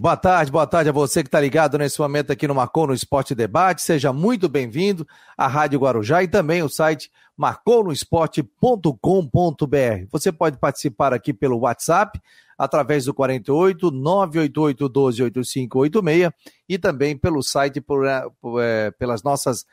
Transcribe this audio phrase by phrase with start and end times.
[0.00, 2.94] Boa tarde, boa tarde a você que está ligado nesse momento aqui no Marcou no
[2.94, 3.82] Esporte Debate.
[3.82, 5.04] Seja muito bem-vindo
[5.36, 10.06] à Rádio Guarujá e também o site marconosport.com.br.
[10.12, 12.20] Você pode participar aqui pelo WhatsApp
[12.56, 16.30] através do 48 988 12 8586
[16.68, 19.66] e também pelo site por, é, pelas nossas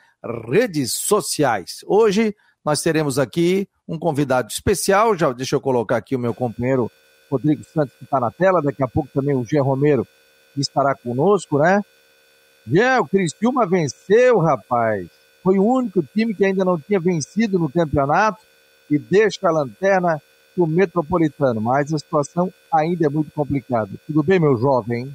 [0.50, 1.84] redes sociais.
[1.86, 2.34] Hoje
[2.64, 5.16] nós teremos aqui um convidado especial.
[5.16, 6.90] Já deixa eu colocar aqui o meu companheiro
[7.30, 8.60] Rodrigo Santos que está na tela.
[8.60, 10.04] Daqui a pouco também o Gê Romero
[10.60, 11.82] estará conosco, né?
[12.70, 15.06] Já o Criciúma venceu, rapaz.
[15.42, 18.40] Foi o único time que ainda não tinha vencido no campeonato
[18.90, 20.20] e deixa a lanterna
[20.56, 23.90] o Metropolitano, mas a situação ainda é muito complicada.
[24.06, 25.12] Tudo bem, meu jovem?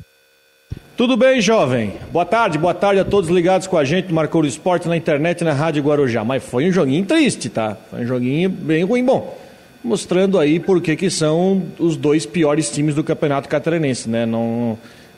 [0.95, 1.93] Tudo bem, jovem.
[2.11, 5.43] Boa tarde, boa tarde a todos ligados com a gente no Marcou Esporte na internet
[5.43, 6.23] na Rádio Guarujá.
[6.23, 7.75] Mas foi um joguinho triste, tá?
[7.89, 9.03] Foi um joguinho bem ruim.
[9.03, 9.37] Bom,
[9.83, 14.25] mostrando aí por que que são os dois piores times do Campeonato Catarinense, né?
[14.25, 14.77] Não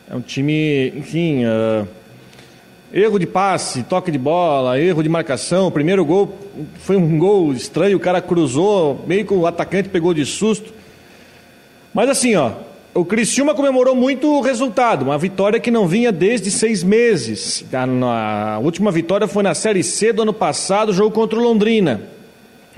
[0.09, 1.87] é um time, enfim, uh,
[2.93, 5.67] erro de passe, toque de bola, erro de marcação.
[5.67, 6.37] O primeiro gol
[6.79, 10.73] foi um gol estranho, o cara cruzou, meio que o atacante pegou de susto.
[11.93, 12.51] Mas assim, ó,
[12.93, 17.65] o Criciúma comemorou muito o resultado, uma vitória que não vinha desde seis meses.
[17.73, 22.01] A, última vitória foi na Série C do ano passado, jogo contra o Londrina.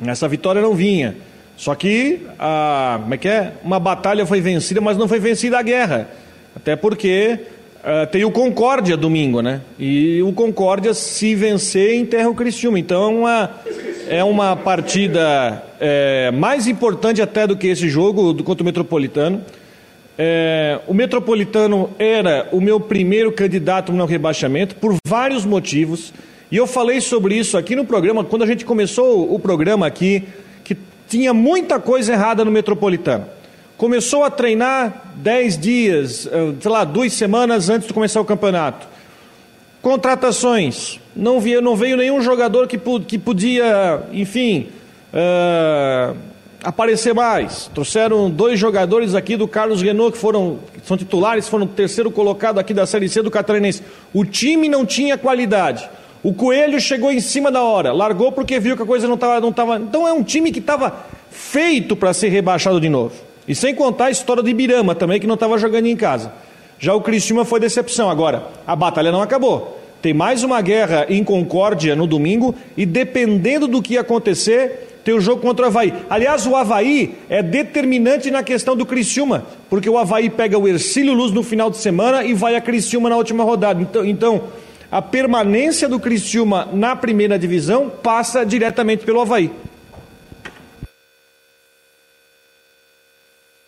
[0.05, 1.17] Essa vitória não vinha.
[1.57, 3.53] Só que, a, como é que é?
[3.63, 6.09] Uma batalha foi vencida, mas não foi vencida a guerra.
[6.55, 7.39] Até porque
[7.83, 9.61] uh, tem o Concórdia domingo, né?
[9.77, 12.79] E o Concórdia, se vencer, enterra o Criciúma.
[12.79, 13.49] Então é uma,
[14.07, 19.41] é uma partida é, mais importante até do que esse jogo do, contra o Metropolitano.
[20.17, 26.13] É, o Metropolitano era o meu primeiro candidato no rebaixamento por vários motivos.
[26.51, 30.23] E eu falei sobre isso aqui no programa, quando a gente começou o programa aqui,
[30.63, 33.25] que tinha muita coisa errada no Metropolitano.
[33.77, 38.87] Começou a treinar dez dias, eh, sei lá, duas semanas antes de começar o campeonato.
[39.81, 40.99] Contratações.
[41.15, 44.67] Não, não veio nenhum jogador que, que podia, enfim,
[45.13, 46.15] uh,
[46.63, 47.69] aparecer mais.
[47.73, 52.73] Trouxeram dois jogadores aqui do Carlos Renault, que foram, são titulares, foram terceiro colocado aqui
[52.73, 53.83] da Série C do Catarinense.
[54.13, 55.87] O time não tinha qualidade.
[56.23, 59.39] O Coelho chegou em cima da hora, largou porque viu que a coisa não estava.
[59.39, 63.24] Não tava, então é um time que estava feito para ser rebaixado de novo.
[63.47, 66.31] E sem contar a história de Ibirama também, que não estava jogando em casa.
[66.79, 68.09] Já o Criciúma foi decepção.
[68.09, 69.79] Agora, a batalha não acabou.
[70.01, 75.21] Tem mais uma guerra em Concórdia no domingo e dependendo do que acontecer, tem o
[75.21, 75.93] jogo contra o Havaí.
[76.09, 81.13] Aliás, o Havaí é determinante na questão do Criciúma, porque o Havaí pega o Ercílio
[81.13, 83.81] Luz no final de semana e vai a Criciúma na última rodada.
[83.81, 84.43] Então, então
[84.91, 89.51] a permanência do Criciúma na primeira divisão passa diretamente pelo Havaí.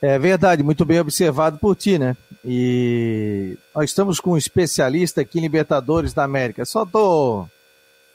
[0.01, 2.15] É verdade, muito bem observado por ti, né?
[2.45, 6.65] E nós estamos com um especialista aqui em Libertadores da América.
[6.65, 7.47] Só tô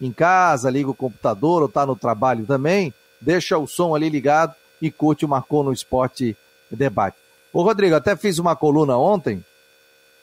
[0.00, 4.56] em casa, liga o computador ou está no trabalho também, deixa o som ali ligado
[4.82, 6.36] e curte o Marcou no Esporte
[6.68, 7.16] Debate.
[7.52, 9.42] Ô Rodrigo, até fiz uma coluna ontem,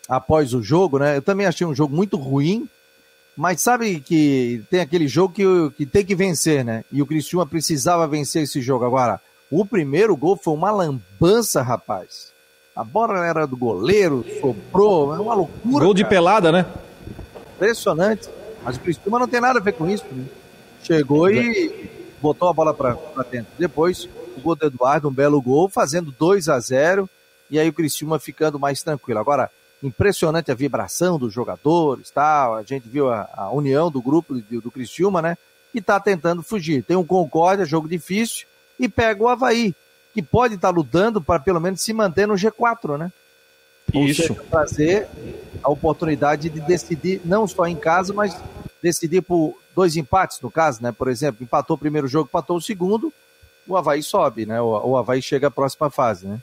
[0.07, 1.15] após o jogo, né?
[1.15, 2.67] Eu também achei um jogo muito ruim
[3.37, 5.43] Mas sabe que tem aquele jogo que,
[5.77, 6.83] que tem que vencer, né?
[6.91, 8.83] E o Criciúma precisava vencer esse jogo.
[8.83, 12.33] Agora, o primeiro gol foi uma lambança, rapaz.
[12.75, 15.85] A bola era do goleiro, sobrou, é uma loucura.
[15.85, 16.09] Gol de cara.
[16.09, 16.65] pelada, né?
[17.55, 18.27] Impressionante.
[18.61, 20.05] Mas o Criciúma não tem nada a ver com isso.
[20.11, 20.25] Né?
[20.83, 21.89] Chegou e
[22.21, 22.97] botou a bola para
[23.31, 23.53] dentro.
[23.57, 24.09] Depois,
[24.39, 27.09] o gol do Eduardo, um belo gol, fazendo 2 a 0
[27.49, 29.19] e aí o Criciúma ficando mais tranquilo.
[29.19, 29.49] Agora,
[29.81, 32.55] impressionante a vibração dos jogadores, tal.
[32.55, 35.37] A gente viu a, a união do grupo do, do Criciúma, né?
[35.73, 36.83] E tá tentando fugir.
[36.83, 38.45] Tem um Concórdia, jogo difícil,
[38.79, 39.73] e pega o Havaí,
[40.13, 43.11] que pode estar tá lutando para pelo menos se manter no G4, né?
[43.93, 44.21] Isso.
[44.21, 45.07] Seja, trazer
[45.63, 48.37] a oportunidade de decidir, não só em casa, mas
[48.81, 50.91] decidir por dois empates, no caso, né?
[50.91, 53.13] Por exemplo, empatou o primeiro jogo, empatou o segundo,
[53.69, 54.59] o Havaí sobe, né?
[54.59, 56.39] O, Havaí chega à próxima fase, né?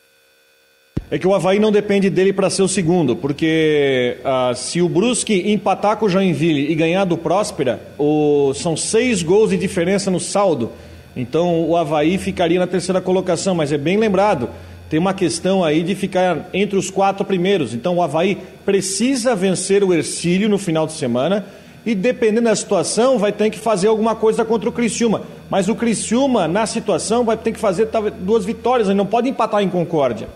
[1.11, 4.89] É que o Havaí não depende dele para ser o segundo, porque ah, se o
[4.89, 10.11] Brusque empatar com o Joinville e ganhar do Próspera, o, são seis gols de diferença
[10.11, 10.73] no saldo.
[11.17, 14.49] Então o Havaí ficaria na terceira colocação, mas é bem lembrado,
[14.89, 17.75] tem uma questão aí de ficar entre os quatro primeiros.
[17.75, 21.45] Então o Havaí precisa vencer o Ercílio no final de semana
[21.85, 25.23] e dependendo da situação vai ter que fazer alguma coisa contra o Criciúma.
[25.49, 27.89] Mas o Criciúma, na situação, vai ter que fazer
[28.21, 30.29] duas vitórias, ele não pode empatar em Concórdia.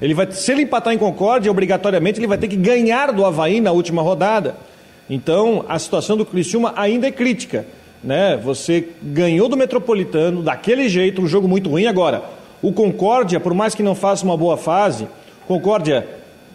[0.00, 3.60] Ele vai, se ele empatar em Concórdia, obrigatoriamente ele vai ter que ganhar do Havaí
[3.60, 4.56] na última rodada.
[5.08, 7.66] Então, a situação do Criciúma ainda é crítica.
[8.02, 8.38] Né?
[8.42, 11.86] Você ganhou do Metropolitano daquele jeito, um jogo muito ruim.
[11.86, 12.22] Agora,
[12.62, 15.06] o Concórdia, por mais que não faça uma boa fase,
[15.46, 16.06] Concórdia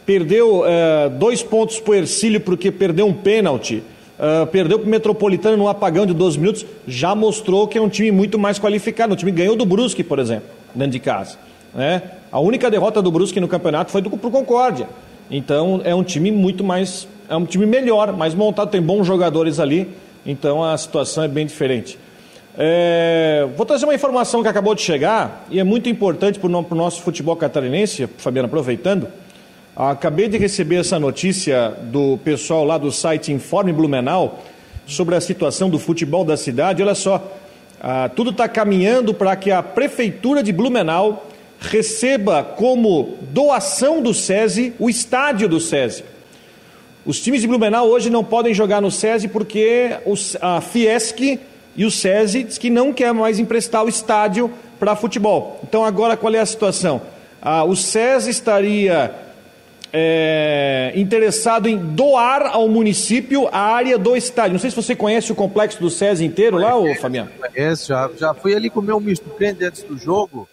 [0.06, 3.83] perdeu uh, dois pontos para o Ercílio porque perdeu um pênalti.
[4.19, 7.88] Uh, perdeu para o Metropolitano no apagão de 12 minutos, já mostrou que é um
[7.88, 9.13] time muito mais qualificado.
[9.13, 11.38] O time ganhou do Brusque, por exemplo, dentro de casa.
[11.74, 12.01] Né?
[12.30, 14.89] A única derrota do Brusque no campeonato foi do pro Concórdia.
[15.31, 19.57] Então é um time muito mais, é um time melhor, mais montado, tem bons jogadores
[19.57, 19.88] ali.
[20.25, 21.98] Então a situação é bem diferente.
[22.57, 26.75] É, vou trazer uma informação que acabou de chegar e é muito importante para o
[26.75, 29.07] nosso futebol catarinense, Fabiano, aproveitando.
[29.75, 34.44] Acabei de receber essa notícia do pessoal lá do site Informe Blumenau
[34.86, 36.83] sobre a situação do futebol da cidade.
[36.83, 37.31] Olha só,
[37.80, 41.27] ah, tudo está caminhando para que a prefeitura de Blumenau
[41.60, 46.04] receba como doação do SESI o estádio do SESI.
[47.06, 49.92] Os times de Blumenau hoje não podem jogar no SESI porque
[50.42, 51.39] a Fiesc
[51.75, 55.60] e o SESI diz que não quer mais emprestar o estádio para futebol.
[55.63, 57.01] Então agora qual é a situação?
[57.42, 59.28] Ah, o SESI estaria
[59.91, 64.53] é, interessado em doar ao município a área do estádio.
[64.53, 67.30] Não sei se você conhece o complexo do SESI inteiro lá, ô Fabiano.
[67.39, 70.47] Conheço, já, já fui ali comer um misto quente antes do jogo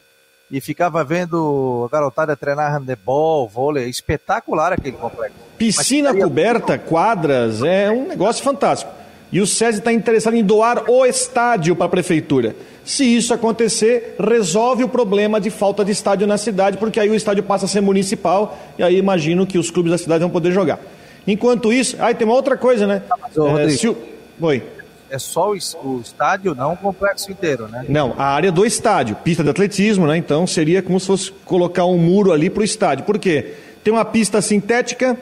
[0.51, 5.37] e ficava vendo a garotada treinar handebol, vôlei, espetacular aquele complexo.
[5.59, 8.96] Piscina coberta, quadras, é um negócio fantástico.
[9.33, 12.55] E o SESI está interessado em doar o estádio para a prefeitura.
[12.85, 17.15] Se isso acontecer, resolve o problema de falta de estádio na cidade, porque aí o
[17.15, 20.53] estádio passa a ser municipal e aí imagino que os clubes da cidade vão poder
[20.53, 20.79] jogar.
[21.27, 23.03] Enquanto isso, aí tem uma outra coisa, né?
[23.11, 23.97] Ah, mas, é, se o...
[24.41, 24.63] Oi
[25.11, 27.85] é só o, o, estádio, não o complexo inteiro, né?
[27.89, 30.17] Não, a área do estádio, pista de atletismo, né?
[30.17, 33.05] Então seria como se fosse colocar um muro ali para o estádio.
[33.05, 33.55] Por quê?
[33.85, 35.17] Tem uma pista sintética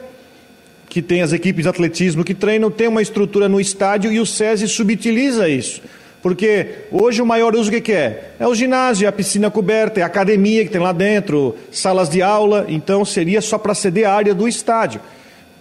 [0.89, 4.25] que tem as equipes de atletismo que treinam, tem uma estrutura no estádio e o
[4.25, 5.81] SESI subutiliza isso.
[6.21, 8.31] Porque hoje o maior uso o que, que é?
[8.39, 12.09] É o ginásio, é a piscina coberta, é a academia que tem lá dentro, salas
[12.09, 15.01] de aula, então seria só para ceder a área do estádio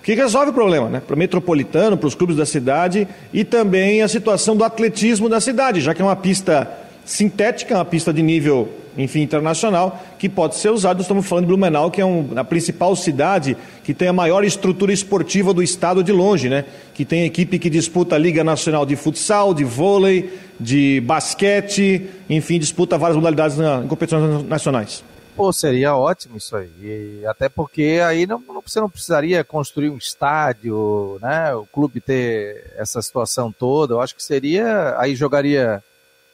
[0.05, 1.03] que resolve o problema, né?
[1.05, 5.41] Para o metropolitano, para os clubes da cidade e também a situação do atletismo da
[5.41, 6.71] cidade, já que é uma pista
[7.05, 11.03] sintética, uma pista de nível, enfim, internacional, que pode ser usada.
[11.03, 14.93] Estamos falando de Blumenau, que é um, a principal cidade que tem a maior estrutura
[14.93, 16.65] esportiva do estado de longe, né?
[16.95, 22.59] Que tem equipe que disputa a Liga Nacional de Futsal, de vôlei, de basquete, enfim,
[22.59, 25.05] disputa várias modalidades na, em competições nacionais.
[25.37, 26.71] Pô, seria ótimo isso aí.
[26.81, 31.53] E até porque aí não, você não precisaria construir um estádio, né?
[31.55, 33.95] O clube ter essa situação toda.
[33.95, 34.95] Eu acho que seria.
[34.99, 35.83] Aí jogaria.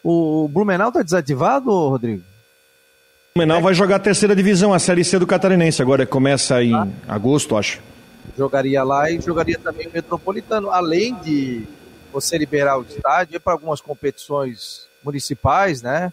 [0.03, 2.23] O, Blumenau tá desativado, Rodrigo?
[2.23, 3.63] O Blumenau é.
[3.63, 6.89] vai jogar a terceira divisão, a Série C do Catarinense, agora começa em ah.
[7.09, 7.81] agosto, acho.
[8.37, 11.67] Jogaria lá e jogaria também o Metropolitano, além de
[12.13, 16.13] você liberar o estádio para algumas competições municipais, né?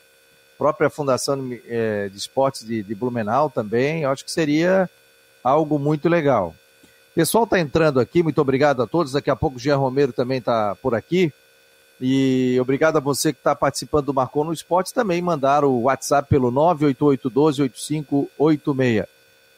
[0.58, 4.89] própria Fundação é, de Esportes de, de, Blumenau também, eu acho que seria
[5.44, 6.56] algo muito legal.
[7.12, 9.13] O pessoal está entrando aqui, muito obrigado a todos.
[9.13, 11.32] Daqui a pouco o Jean Romero também está por aqui.
[12.00, 16.30] E obrigado a você que está participando do Marcou no Esportes também mandar o WhatsApp
[16.30, 19.08] pelo 988128586.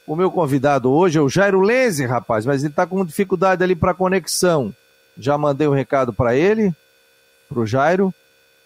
[0.08, 3.76] O meu convidado hoje é o Jairo Lenze, rapaz, mas ele está com dificuldade ali
[3.76, 4.74] para conexão.
[5.18, 6.74] já mandei um recado para ele,
[7.48, 8.14] para o Jairo,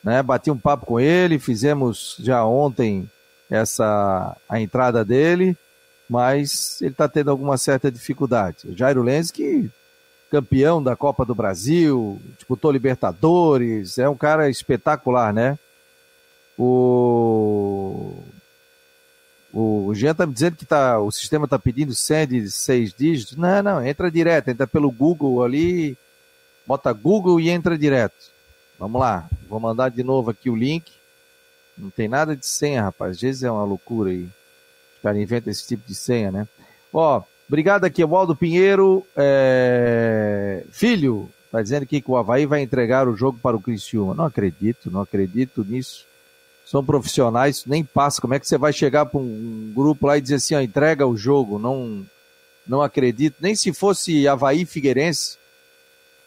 [0.04, 0.22] né?
[0.22, 3.10] Bati um papo com ele, fizemos já ontem
[3.50, 5.58] essa a entrada dele,
[6.10, 8.68] mas ele está tendo alguma certa dificuldade.
[8.68, 9.72] O Jairo Lenz, que
[10.34, 15.60] campeão da Copa do Brasil, disputou Libertadores, é um cara espetacular, né?
[16.58, 18.18] O
[19.54, 23.38] o Jean está me dizendo que tá, o sistema está pedindo senha de seis dígitos.
[23.38, 25.96] Não, não, entra direto, entra pelo Google ali,
[26.66, 28.32] bota Google e entra direto.
[28.80, 30.92] Vamos lá, vou mandar de novo aqui o link.
[31.78, 33.18] Não tem nada de senha, rapaz.
[33.18, 34.24] Às vezes é uma loucura aí.
[34.24, 36.48] Os caras inventam esse tipo de senha, né?
[36.92, 39.06] Ó, obrigado aqui, Waldo Pinheiro.
[39.16, 40.64] É...
[40.72, 44.14] Filho, tá dizendo aqui que o Havaí vai entregar o jogo para o Criciúma.
[44.14, 46.06] Não acredito, não acredito nisso.
[46.66, 48.22] São profissionais, nem passa.
[48.22, 51.06] Como é que você vai chegar para um grupo lá e dizer assim, ó, entrega
[51.06, 51.60] o jogo?
[51.60, 52.06] Não,
[52.66, 53.36] não acredito.
[53.40, 55.38] Nem se fosse Havaí Figueirense,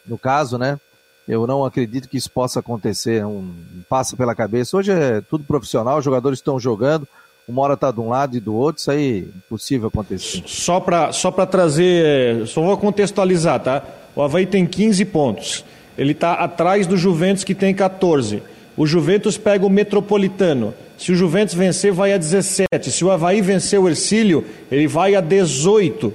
[0.07, 0.79] no caso, né?
[1.27, 3.53] Eu não acredito que isso possa acontecer, um,
[3.89, 4.77] passa pela cabeça.
[4.77, 7.09] Hoje é tudo profissional, os jogadores estão jogando,
[7.49, 10.43] uma hora está de um lado e do outro, isso aí é impossível acontecer.
[10.47, 13.83] Só para só trazer, só vou contextualizar, tá?
[14.15, 15.65] O Havaí tem 15 pontos,
[15.97, 18.43] ele está atrás do Juventus que tem 14.
[18.77, 20.75] O Juventus pega o Metropolitano.
[20.99, 22.91] Se o Juventus vencer, vai a 17.
[22.91, 26.13] Se o Havaí vencer o Ercílio, ele vai a 18.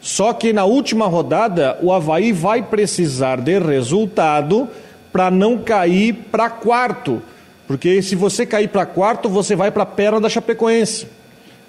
[0.00, 4.68] Só que na última rodada, o Havaí vai precisar de resultado
[5.12, 7.22] para não cair para quarto.
[7.68, 11.06] Porque se você cair para quarto, você vai para a perna da Chapecoense.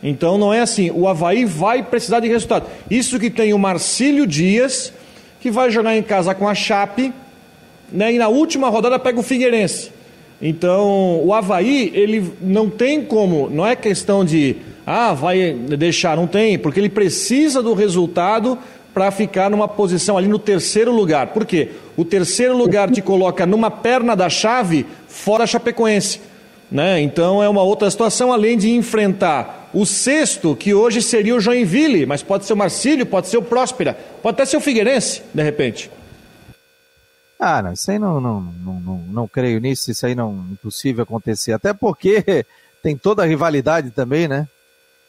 [0.01, 0.89] Então não é assim.
[0.89, 2.67] O Havaí vai precisar de resultado.
[2.89, 4.93] Isso que tem o Marcílio Dias,
[5.41, 7.13] que vai jogar em casa com a Chape,
[7.91, 8.13] né?
[8.13, 9.91] e na última rodada pega o Figueirense.
[10.41, 14.55] Então o Havaí, ele não tem como, não é questão de
[14.87, 18.57] ah, vai deixar, não tem, porque ele precisa do resultado
[18.93, 21.27] para ficar numa posição ali no terceiro lugar.
[21.27, 21.71] Por quê?
[21.95, 26.21] O terceiro lugar te coloca numa perna da chave fora Chapecoense.
[26.71, 27.01] Né?
[27.01, 32.05] Então é uma outra situação, além de enfrentar o sexto, que hoje seria o Joinville,
[32.05, 35.43] mas pode ser o Marcílio, pode ser o Próspera, pode até ser o Figueirense, de
[35.43, 35.91] repente.
[37.39, 40.53] Ah, não, isso aí não, não, não, não, não creio nisso, isso aí não é
[40.53, 41.53] impossível acontecer.
[41.53, 42.45] Até porque
[42.83, 44.47] tem toda a rivalidade também, né?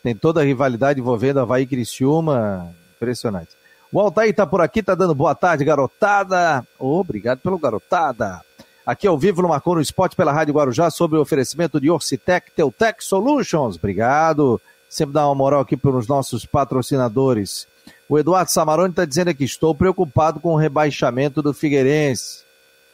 [0.03, 2.73] Tem toda a rivalidade envolvendo Havaí e Criciúma.
[2.97, 3.49] Impressionante.
[3.93, 6.65] O Altair tá por aqui, tá dando boa tarde, garotada.
[6.79, 8.41] Oh, obrigado pelo garotada.
[8.85, 12.51] Aqui ao vivo no Marcou no Esporte pela Rádio Guarujá sobre o oferecimento de Orcitec,
[12.53, 13.77] Teutec Solutions.
[13.77, 14.61] Obrigado.
[14.89, 17.69] Sempre dá uma moral aqui para os nossos patrocinadores.
[18.09, 22.43] O Eduardo Samaroni está dizendo aqui: estou preocupado com o rebaixamento do Figueirense.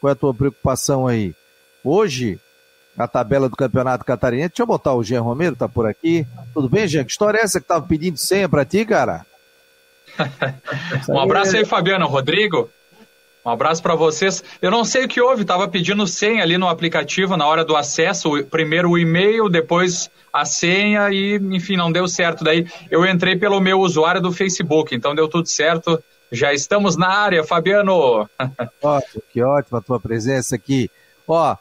[0.00, 1.34] Qual é a tua preocupação aí?
[1.82, 2.38] Hoje,
[2.98, 4.50] a tabela do Campeonato Catarinense.
[4.50, 6.26] Deixa eu botar o Jean Romero, tá por aqui.
[6.52, 7.04] Tudo bem, Jean?
[7.04, 9.24] Que história é essa que tava pedindo senha para ti, cara?
[11.08, 12.06] um abraço aí, Fabiano.
[12.06, 12.70] Rodrigo,
[13.46, 14.42] um abraço para vocês.
[14.60, 17.76] Eu não sei o que houve, tava pedindo senha ali no aplicativo na hora do
[17.76, 18.42] acesso.
[18.50, 22.42] Primeiro o e-mail, depois a senha e, enfim, não deu certo.
[22.42, 26.02] Daí eu entrei pelo meu usuário do Facebook, então deu tudo certo.
[26.32, 28.28] Já estamos na área, Fabiano.
[28.82, 30.90] Ótimo, que ótima a tua presença aqui.
[31.28, 31.56] Ó,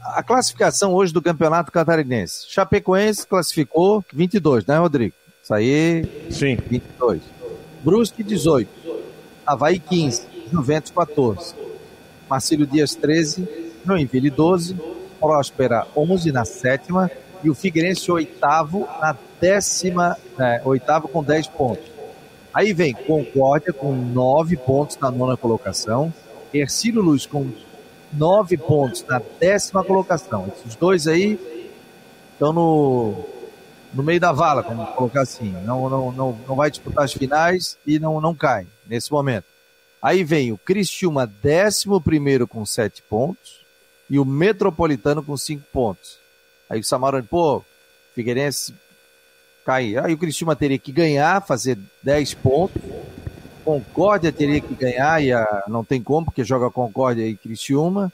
[0.00, 2.46] a classificação hoje do Campeonato Catarinense.
[2.48, 5.14] Chapecoense classificou 22, né, Rodrigo?
[5.42, 6.04] Isso aí.
[6.30, 6.54] Sim.
[6.54, 7.20] 22.
[7.82, 8.70] Brusque, 18.
[9.44, 10.35] Havaí, 15.
[10.50, 11.54] Juventus, 14.
[12.28, 13.48] Marcílio Dias, 13.
[13.84, 14.76] Joinville, 12.
[15.20, 17.10] Próspera, 11 na sétima.
[17.42, 20.16] E o Figueirense, oitavo na décima.
[20.36, 21.84] Né, oitavo com 10 pontos.
[22.52, 26.12] Aí vem Concórdia com 9 pontos na nona colocação.
[26.52, 27.50] Ercílio Luz com
[28.12, 30.52] nove pontos na décima colocação.
[30.56, 31.38] Esses dois aí
[32.32, 33.14] estão no,
[33.92, 35.52] no meio da vala, como colocar assim.
[35.64, 39.44] Não, não, não, não vai disputar as finais e não, não cai nesse momento.
[40.06, 40.60] Aí vem o
[41.42, 43.64] décimo primeiro com sete pontos
[44.08, 46.18] e o Metropolitano com cinco pontos.
[46.70, 47.64] Aí o Samarone, pô,
[48.14, 48.72] Figueirense
[49.64, 49.96] cai.
[49.96, 52.80] Aí o Cristiúma teria que ganhar, fazer dez pontos
[53.64, 58.12] Concórdia teria que ganhar, e a, não tem como, porque joga Concórdia e Criciúma,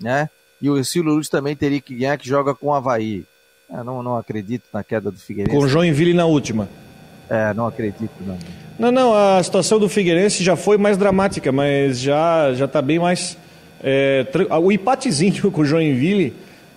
[0.00, 0.28] né?
[0.60, 3.24] E o Ercílio Luz também teria que ganhar, que joga com o Havaí.
[3.70, 5.56] Eu não, não acredito na queda do Figueirense.
[5.56, 6.68] Com o Joinville na última.
[7.30, 8.36] É, não acredito, não.
[8.78, 12.98] Não, não, a situação do Figueirense já foi mais dramática, mas já já está bem
[12.98, 13.36] mais...
[13.82, 14.26] É,
[14.60, 16.34] o empatezinho com o Joinville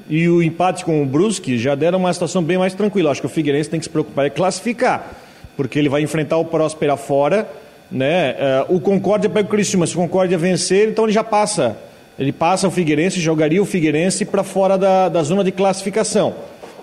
[0.10, 3.12] e o empate com o Brusque já deram uma situação bem mais tranquila.
[3.12, 5.12] Acho que o Figueirense tem que se preocupar em classificar,
[5.56, 7.48] porque ele vai enfrentar o Próspera fora
[7.92, 8.36] né?
[8.70, 11.78] Uh, o Concórdia pega o Criciúma, se o Concórdia vencer, então ele já passa.
[12.20, 16.36] Ele passa o Figueirense, jogaria o Figueirense para fora da, da zona de classificação.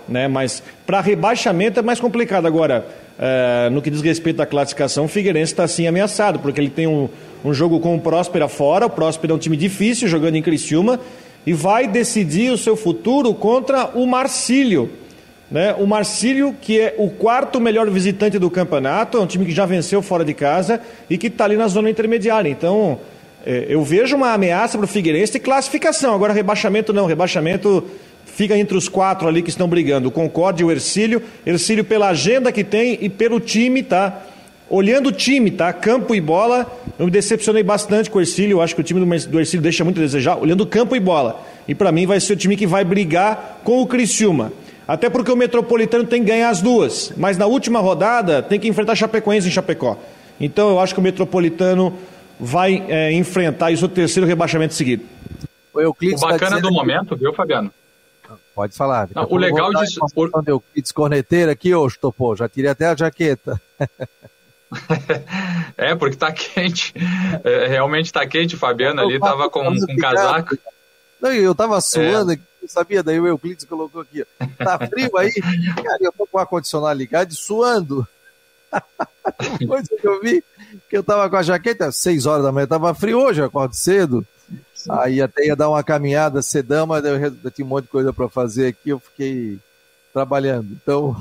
[0.07, 0.27] Né?
[0.27, 2.45] Mas para rebaixamento é mais complicado.
[2.45, 2.85] Agora,
[3.17, 6.87] é, no que diz respeito à classificação, o Figueirense está sim ameaçado, porque ele tem
[6.87, 7.07] um,
[7.43, 10.99] um jogo com o Próspera fora, o Próspera é um time difícil jogando em Criciúma,
[11.45, 14.89] e vai decidir o seu futuro contra o Marcílio.
[15.49, 15.75] Né?
[15.77, 19.65] O Marcílio, que é o quarto melhor visitante do campeonato, é um time que já
[19.65, 22.49] venceu fora de casa e que está ali na zona intermediária.
[22.49, 22.99] Então,
[23.45, 26.15] é, eu vejo uma ameaça para o Figueirense de classificação.
[26.15, 27.05] Agora, rebaixamento não.
[27.05, 27.83] Rebaixamento
[28.35, 31.21] fica entre os quatro ali que estão brigando: o Concorde e o Ercílio.
[31.45, 34.21] Ercílio pela agenda que tem e pelo time, tá?
[34.69, 35.71] Olhando o time, tá?
[35.71, 38.57] Campo e bola, eu me decepcionei bastante com o Ercílio.
[38.57, 40.37] Eu acho que o time do Ercílio deixa muito a desejar.
[40.37, 41.41] Olhando campo e bola.
[41.67, 44.51] E para mim vai ser o time que vai brigar com o Criciúma.
[44.87, 47.13] Até porque o Metropolitano tem que ganhar as duas.
[47.15, 49.97] Mas na última rodada tem que enfrentar Chapecoense em Chapecó.
[50.39, 51.93] Então eu acho que o Metropolitano
[52.39, 55.03] vai é, enfrentar isso o terceiro rebaixamento seguido.
[55.73, 57.71] O, o tá bacana tá do momento, viu, Fabiano?
[58.55, 59.09] Pode falar.
[59.13, 59.99] Não, o legal disso.
[60.15, 63.61] O Euclides corneteiro aqui, ô Stopô, já tirei até a jaqueta.
[65.77, 66.93] é, porque tá quente.
[67.43, 70.57] É, realmente tá quente, Fabiano ali tava com um casaco.
[71.21, 72.39] Não, eu tava suando é.
[72.67, 73.03] sabia?
[73.03, 74.25] Daí o Euclides colocou aqui,
[74.57, 75.33] Tá frio aí?
[75.75, 78.07] Cara, eu tô com o ar-condicionado ligado e suando.
[79.59, 80.43] Depois que eu vi
[80.89, 83.75] que eu tava com a jaqueta, seis horas da manhã, tava frio hoje, eu acordo
[83.75, 84.25] cedo.
[84.85, 84.91] Sim.
[84.91, 88.13] Aí até ia dar uma caminhada cedão, mas eu, eu tinha um monte de coisa
[88.13, 89.57] para fazer aqui, eu fiquei
[90.13, 90.67] trabalhando.
[90.71, 91.15] Então.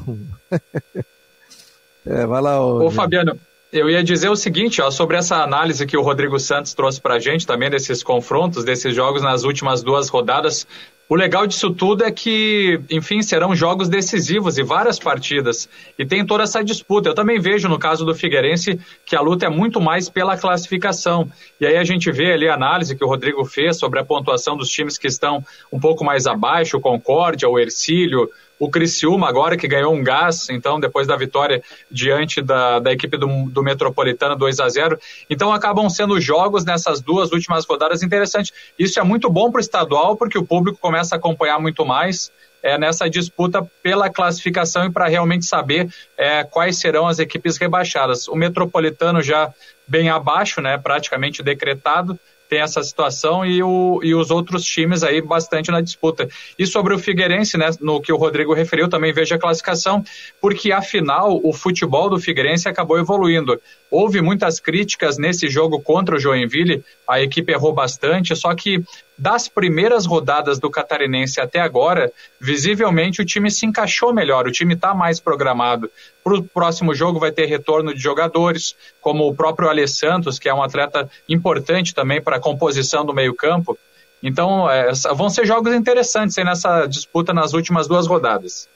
[2.04, 3.38] é, vai lá, ô, ô Fabiano.
[3.73, 7.14] Eu ia dizer o seguinte, ó, sobre essa análise que o Rodrigo Santos trouxe para
[7.14, 10.64] a gente também desses confrontos, desses jogos nas últimas duas rodadas.
[11.06, 15.68] O legal disso tudo é que, enfim, serão jogos decisivos e várias partidas.
[15.99, 17.11] E tem toda essa disputa.
[17.11, 21.30] Eu também vejo no caso do Figueirense que a luta é muito mais pela classificação.
[21.61, 24.56] E aí a gente vê ali a análise que o Rodrigo fez sobre a pontuação
[24.56, 29.56] dos times que estão um pouco mais abaixo, o Concórdia, o Ercílio, o Criciúma agora
[29.56, 34.37] que ganhou um gás, então depois da vitória diante da, da equipe do, do Metropolitano
[34.37, 38.52] 2 a 0 então acabam sendo jogos nessas duas últimas rodadas interessantes.
[38.78, 42.30] Isso é muito bom para o estadual porque o público começa a acompanhar muito mais
[42.62, 48.26] é, nessa disputa pela classificação e para realmente saber é, quais serão as equipes rebaixadas.
[48.26, 49.52] O Metropolitano já
[49.87, 55.20] bem abaixo, né, praticamente decretado, tem essa situação e, o, e os outros times aí
[55.20, 56.28] bastante na disputa.
[56.59, 60.04] E sobre o Figueirense, né, no que o Rodrigo referiu, também vejo a classificação,
[60.40, 63.61] porque afinal o futebol do Figueirense acabou evoluindo.
[63.96, 68.83] Houve muitas críticas nesse jogo contra o Joinville, a equipe errou bastante, só que
[69.16, 74.74] das primeiras rodadas do Catarinense até agora, visivelmente o time se encaixou melhor, o time
[74.74, 75.88] está mais programado.
[76.24, 80.54] Para o próximo jogo vai ter retorno de jogadores, como o próprio Alessandro, que é
[80.54, 83.78] um atleta importante também para a composição do meio-campo.
[84.20, 88.68] Então, é, vão ser jogos interessantes nessa disputa nas últimas duas rodadas.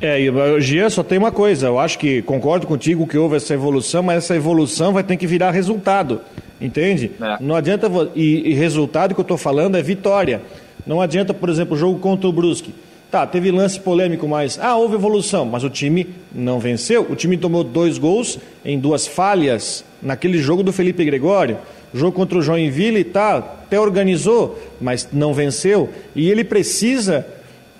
[0.00, 3.54] É, e Gia, só tem uma coisa, eu acho que concordo contigo que houve essa
[3.54, 6.20] evolução, mas essa evolução vai ter que virar resultado,
[6.60, 7.12] entende?
[7.20, 7.36] É.
[7.40, 10.42] Não adianta, e, e, resultado que eu estou falando é vitória.
[10.86, 12.74] Não adianta, por exemplo, o jogo contra o Brusque.
[13.12, 17.06] Tá, teve lance polêmico, mas, ah, houve evolução, mas o time não venceu.
[17.10, 21.58] O time tomou dois gols em duas falhas naquele jogo do Felipe Gregório.
[21.92, 25.90] Jogo contra o Joinville, tá, até organizou, mas não venceu.
[26.16, 27.26] E ele precisa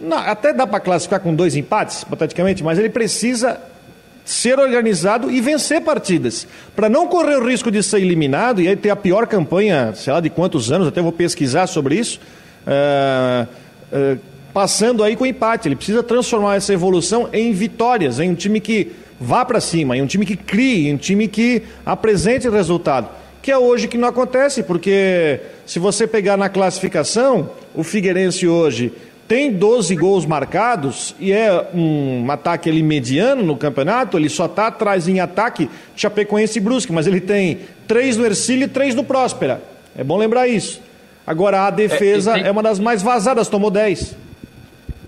[0.02, 3.60] não, até dá para classificar com dois empates, hipoteticamente, mas ele precisa
[4.24, 8.76] ser organizado e vencer partidas, para não correr o risco de ser eliminado e aí
[8.76, 12.20] ter a pior campanha, sei lá de quantos anos, até vou pesquisar sobre isso,
[12.66, 13.46] uh,
[13.92, 14.18] uh,
[14.52, 15.66] passando aí com empate.
[15.66, 20.02] Ele precisa transformar essa evolução em vitórias, em um time que vá para cima, em
[20.02, 23.08] um time que crie, em um time que apresente resultado.
[23.40, 28.92] Que é hoje que não acontece, porque se você pegar na classificação, o Figueirense hoje
[29.32, 34.66] tem 12 gols marcados e é um ataque ali mediano no campeonato, ele só está
[34.66, 39.02] atrás em ataque Chapecoense e Brusque, mas ele tem 3 no Ercílio e 3 no
[39.02, 39.62] Próspera.
[39.96, 40.82] É bom lembrar isso.
[41.26, 42.44] Agora a defesa é, tem...
[42.44, 44.14] é uma das mais vazadas, tomou 10.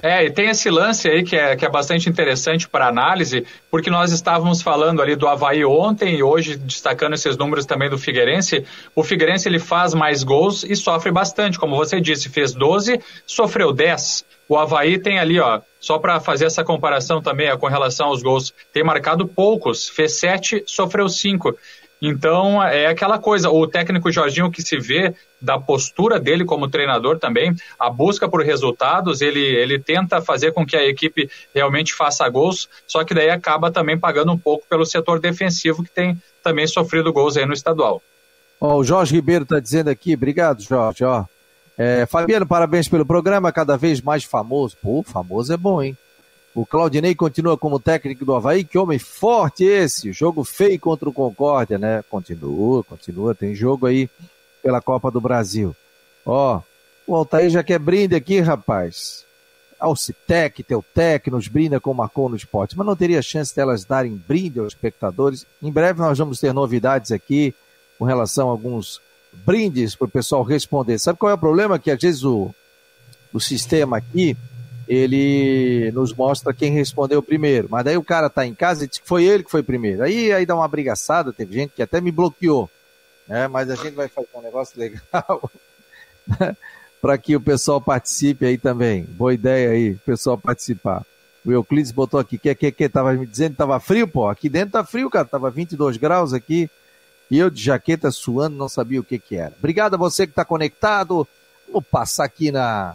[0.05, 3.89] É, e tem esse lance aí que é, que é bastante interessante para análise, porque
[3.89, 8.67] nós estávamos falando ali do Havaí ontem e hoje destacando esses números também do Figueirense.
[8.95, 13.73] O Figueirense ele faz mais gols e sofre bastante, como você disse, fez 12, sofreu
[13.73, 14.27] 10.
[14.47, 18.23] O Havaí tem ali, ó, só para fazer essa comparação também ó, com relação aos
[18.23, 21.57] gols, tem marcado poucos, fez 7, sofreu 5.
[22.07, 27.19] Então, é aquela coisa, o técnico Jorginho que se vê da postura dele como treinador
[27.19, 32.29] também, a busca por resultados, ele, ele tenta fazer com que a equipe realmente faça
[32.29, 36.67] gols, só que daí acaba também pagando um pouco pelo setor defensivo que tem também
[36.67, 38.03] sofrido gols aí no estadual.
[38.61, 41.25] Oh, o Jorge Ribeiro está dizendo aqui, obrigado Jorge, ó.
[41.79, 44.77] É, Fabiano, parabéns pelo programa, cada vez mais famoso.
[44.83, 45.97] Pô, famoso é bom, hein?
[46.55, 48.63] O Claudinei continua como técnico do Havaí.
[48.63, 50.13] Que homem forte esse!
[50.13, 52.05] Jogo feio contra o Concórdia, né?
[52.09, 53.35] Continua, continua.
[53.35, 54.09] Tem jogo aí
[54.63, 55.75] pela Copa do Brasil.
[56.25, 56.61] Ó,
[57.07, 59.25] o Altair já quer brinde aqui, rapaz.
[59.81, 62.79] Alcitec, Teutec, nos brinda com Marcou no Esporte.
[62.79, 65.45] Mas não teria chance delas darem brinde aos espectadores.
[65.61, 67.53] Em breve nós vamos ter novidades aqui
[67.99, 69.01] com relação a alguns
[69.33, 70.99] brindes para o pessoal responder.
[71.01, 71.81] Sabe qual é o problema?
[71.81, 72.55] Que às vezes o,
[73.33, 74.37] o sistema aqui
[74.89, 77.69] ele nos mostra quem respondeu primeiro.
[77.71, 80.03] Mas daí o cara tá em casa e diz que foi ele que foi primeiro.
[80.03, 82.71] Aí, aí dá uma brigaçada, teve gente que até me bloqueou.
[83.27, 83.49] Né?
[83.49, 85.51] Mas a gente vai fazer um negócio legal
[87.01, 89.05] para que o pessoal participe aí também.
[89.05, 91.05] Boa ideia aí, pessoal participar.
[91.45, 94.29] O Euclides botou aqui, que que que tava me dizendo que tava frio, pô.
[94.29, 96.71] Aqui dentro tá frio, cara, tava 22 graus aqui.
[97.31, 99.53] E eu de jaqueta suando, não sabia o que que era.
[99.59, 101.27] Obrigado a você que está conectado.
[101.71, 102.95] Vou passar aqui na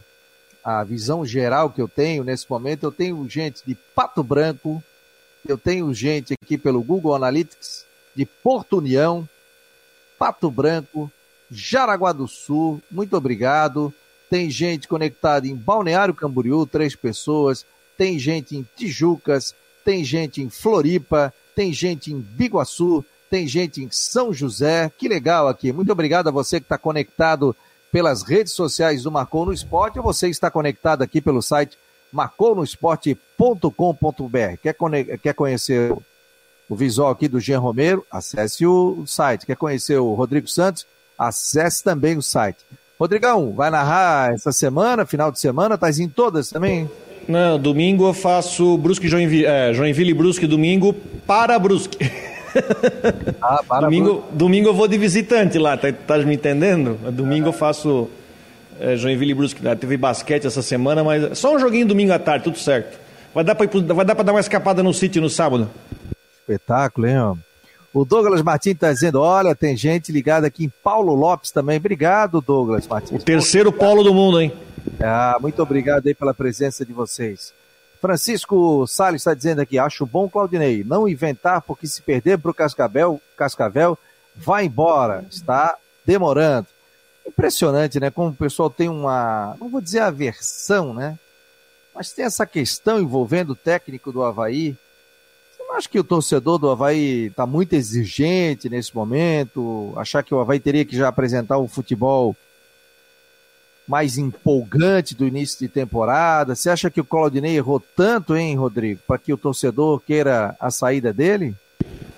[0.70, 4.84] a visão geral que eu tenho nesse momento, eu tenho gente de Pato Branco,
[5.48, 9.28] eu tenho gente aqui pelo Google Analytics de Porto União,
[10.20, 11.12] Pato Branco,
[11.50, 13.92] Jaraguá do Sul, muito obrigado.
[14.30, 17.66] Tem gente conectada em Balneário Camboriú, três pessoas.
[17.98, 23.90] Tem gente em Tijucas, tem gente em Floripa, tem gente em Biguaçu, tem gente em
[23.90, 24.92] São José.
[24.96, 25.74] Que legal aqui.
[25.74, 27.56] Muito obrigado a você que está conectado
[27.92, 31.78] pelas redes sociais do Marcou no Esporte ou você está conectado aqui pelo site
[32.12, 34.58] marconosport.com.br.
[34.62, 34.76] Quer,
[35.22, 35.96] quer conhecer
[36.68, 38.06] o visual aqui do Jean Romero?
[38.12, 39.46] Acesse o site.
[39.46, 40.86] Quer conhecer o Rodrigo Santos?
[41.18, 42.60] Acesse também o site.
[43.00, 45.78] Rodrigão, vai narrar essa semana, final de semana?
[45.78, 46.90] Tá em todas também?
[47.28, 50.94] Não, domingo eu faço Brusque Joinville, é, Joinville Brusque domingo
[51.26, 51.98] para Brusque.
[53.42, 56.98] Ah, para domingo, domingo eu vou de visitante lá, tá, tá me entendendo?
[57.12, 58.10] Domingo eu faço
[58.80, 59.64] é, Joinville e Brusque.
[59.64, 59.76] Né?
[59.76, 62.98] Teve basquete essa semana, mas só um joguinho domingo à tarde, tudo certo.
[63.34, 65.70] Vai dar para vai dar pra dar uma escapada no sítio no sábado.
[66.40, 67.36] Espetáculo, hein, ó.
[67.94, 71.78] O Douglas Martins está dizendo: olha, tem gente ligada aqui em Paulo Lopes também.
[71.78, 73.22] Obrigado, Douglas Martins.
[73.22, 74.52] O terceiro polo do mundo, hein?
[75.00, 77.54] Ah, muito obrigado aí pela presença de vocês.
[78.02, 82.54] Francisco Salles está dizendo aqui, acho bom, Claudinei, não inventar, porque se perder para o
[82.54, 83.98] Cascavel, Cascavel,
[84.36, 86.68] vai embora, está demorando.
[87.28, 88.10] Impressionante, né?
[88.10, 91.20] Como o pessoal tem uma, não vou dizer aversão, né?
[91.94, 94.78] Mas tem essa questão envolvendo o técnico do Havaí.
[95.52, 99.94] Você não acha que o torcedor do Havaí está muito exigente nesse momento?
[99.98, 102.36] Achar que o Havaí teria que já apresentar o futebol
[103.90, 106.54] mais empolgante do início de temporada?
[106.54, 110.70] Você acha que o Claudinei errou tanto, hein, Rodrigo, para que o torcedor queira a
[110.70, 111.56] saída dele?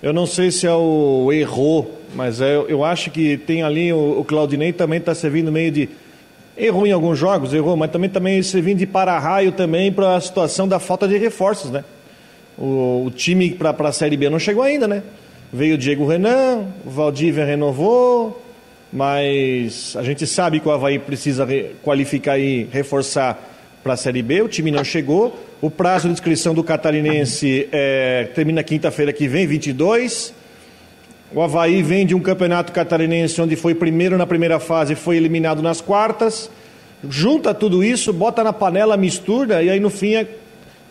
[0.02, 4.20] Eu não sei se é o errou, mas é, eu acho que tem ali o,
[4.20, 5.88] o Claudinei também está servindo meio de
[6.54, 10.68] errou em alguns jogos, errou, mas também também servindo de para-raio também para a situação
[10.68, 11.82] da falta de reforços, né?
[12.58, 15.02] O, o time para a Série B não chegou ainda, né?
[15.50, 18.41] Veio o Diego Renan, o Valdívia renovou,
[18.92, 21.46] mas a gente sabe que o Havaí precisa
[21.82, 23.50] qualificar e reforçar
[23.82, 25.36] para a Série B, o time não chegou.
[25.60, 30.34] O prazo de inscrição do catarinense é, termina quinta-feira que vem, 22.
[31.34, 35.16] O Havaí vem de um campeonato catarinense onde foi primeiro na primeira fase e foi
[35.16, 36.50] eliminado nas quartas.
[37.08, 40.26] Junta tudo isso, bota na panela, mistura e aí no fim é,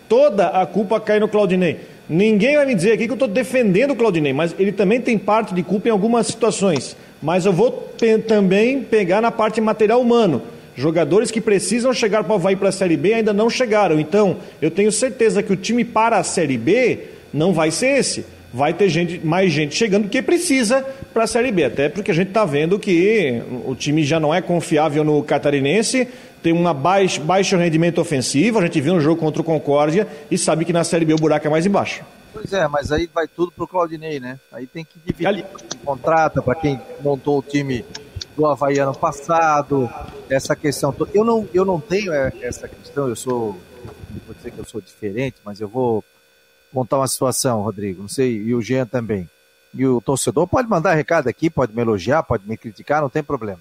[0.09, 1.79] toda a culpa cai no Claudinei.
[2.09, 5.17] Ninguém vai me dizer aqui que eu estou defendendo o Claudinei, mas ele também tem
[5.17, 6.97] parte de culpa em algumas situações.
[7.21, 7.93] Mas eu vou
[8.27, 10.41] também pegar na parte material humano.
[10.75, 13.99] Jogadores que precisam chegar para o Havaí para a Série B ainda não chegaram.
[13.99, 16.99] Então, eu tenho certeza que o time para a Série B
[17.33, 18.25] não vai ser esse.
[18.53, 21.65] Vai ter gente, mais gente chegando que precisa para a Série B.
[21.65, 26.07] Até porque a gente está vendo que o time já não é confiável no catarinense,
[26.41, 28.59] tem um baixo, baixo rendimento ofensivo.
[28.59, 31.17] A gente viu no jogo contra o Concórdia e sabe que na Série B o
[31.17, 32.01] buraco é mais embaixo.
[32.33, 34.39] Pois é, mas aí vai tudo pro Claudinei, né?
[34.51, 35.45] Aí tem que dividir Ali...
[35.83, 37.85] contrata para quem montou o time
[38.35, 39.89] do Havaí ano passado,
[40.29, 41.11] essa questão toda.
[41.13, 43.57] Eu não, eu não tenho é, essa questão, eu sou,
[44.09, 46.03] não vou dizer que eu sou diferente, mas eu vou
[46.73, 49.29] contar uma situação, Rodrigo, não sei, e o Jean também.
[49.73, 53.23] E o torcedor pode mandar recado aqui, pode me elogiar, pode me criticar, não tem
[53.23, 53.59] problema.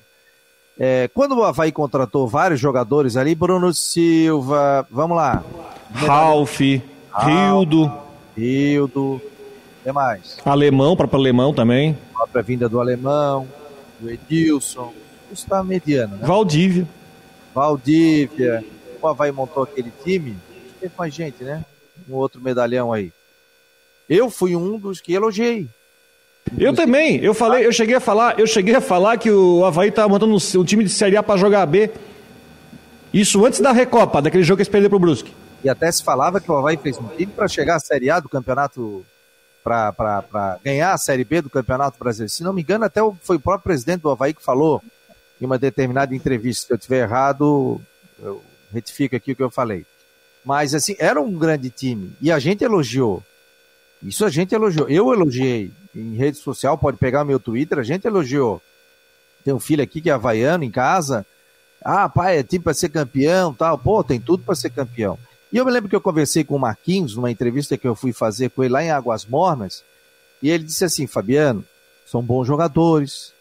[0.79, 5.45] É, quando o Havaí contratou vários jogadores ali, Bruno Silva, vamos lá.
[5.93, 8.10] Ralf, Rildo.
[8.41, 9.21] Rildo,
[9.85, 10.39] que mais?
[10.45, 11.97] Alemão, próprio alemão também.
[12.15, 13.47] A própria vinda do alemão,
[14.01, 14.93] do Edilson.
[15.31, 16.27] Isso está mediano, né?
[16.27, 16.89] Valdívia.
[17.55, 18.65] Valdívia.
[19.01, 20.37] O Havaí montou aquele time.
[20.81, 21.65] Teve mais gente, né?
[22.09, 23.13] Um outro medalhão aí.
[24.09, 25.69] Eu fui um dos que elogiei.
[26.59, 27.19] Eu também.
[27.19, 30.35] Eu falei, eu cheguei a falar, eu cheguei a falar que o Havaí estava montando
[30.35, 31.91] um time de Série A para jogar B.
[33.13, 35.33] Isso antes da Recopa, daquele jogo que eles perderam pro Brusque.
[35.63, 38.19] E até se falava que o Havaí fez um time para chegar à Série A
[38.19, 39.05] do campeonato,
[39.63, 42.33] para ganhar a Série B do Campeonato Brasileiro.
[42.33, 44.83] Se não me engano, até foi o próprio presidente do Havaí que falou
[45.41, 46.67] em uma determinada entrevista.
[46.67, 47.81] Se eu estiver errado,
[48.23, 48.43] eu
[48.73, 49.85] retifico aqui o que eu falei.
[50.45, 52.13] Mas, assim, era um grande time.
[52.21, 53.23] E a gente elogiou.
[54.03, 54.89] Isso a gente elogiou.
[54.89, 55.71] Eu elogiei.
[55.95, 58.63] Em rede social, pode pegar meu Twitter, a gente elogiou.
[59.45, 61.27] Tem um filho aqui que é havaiano em casa.
[61.85, 63.77] Ah, pai, é time para ser campeão tal.
[63.77, 65.19] Pô, tem tudo para ser campeão.
[65.53, 68.13] E eu me lembro que eu conversei com o Marquinhos, numa entrevista que eu fui
[68.13, 69.83] fazer com ele lá em Águas Mornas,
[70.41, 71.65] e ele disse assim, Fabiano,
[72.07, 73.33] são bons jogadores,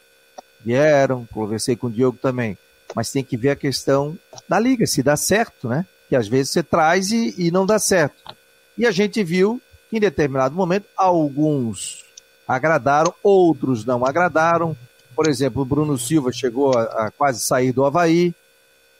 [0.59, 2.57] vieram, conversei com o Diogo também,
[2.95, 4.17] mas tem que ver a questão
[4.47, 5.85] da liga, se dá certo, né?
[6.07, 8.35] Que às vezes você traz e, e não dá certo.
[8.75, 12.03] E a gente viu que em determinado momento alguns
[12.47, 14.75] agradaram, outros não agradaram.
[15.15, 18.33] Por exemplo, o Bruno Silva chegou a, a quase sair do Havaí.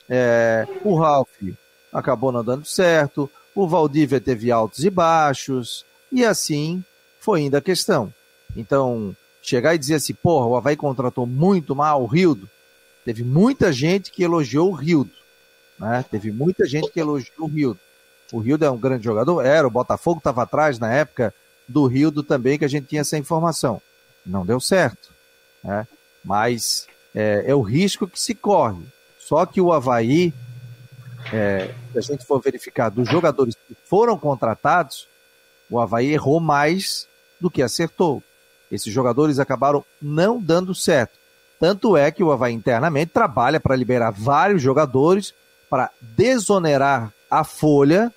[0.08, 1.30] É, o Ralf
[1.92, 3.30] acabou não dando certo.
[3.56, 5.86] O Valdívia teve altos e baixos.
[6.12, 6.84] E assim
[7.20, 8.14] foi indo a questão.
[8.56, 12.50] Então, chegar e dizer assim, porra, o Havaí contratou muito mal o Rildo.
[13.06, 15.12] Teve muita gente que elogiou o Rildo.
[15.78, 16.04] Né?
[16.10, 17.80] Teve muita gente que elogiou o Rildo.
[18.32, 21.34] O Rildo é um grande jogador, era, o Botafogo estava atrás na época
[21.68, 23.82] do Rildo também, que a gente tinha essa informação.
[24.26, 25.10] Não deu certo.
[25.64, 25.88] Né?
[26.24, 28.84] Mas é, é o risco que se corre.
[29.20, 30.34] Só que o Havaí,
[31.34, 35.08] é, se a gente for verificar dos jogadores que foram contratados,
[35.70, 37.08] o Havaí errou mais
[37.40, 38.24] do que acertou.
[38.72, 41.18] Esses jogadores acabaram não dando certo.
[41.60, 45.34] Tanto é que o Havaí internamente trabalha para liberar vários jogadores
[45.70, 48.12] para desonerar a folha,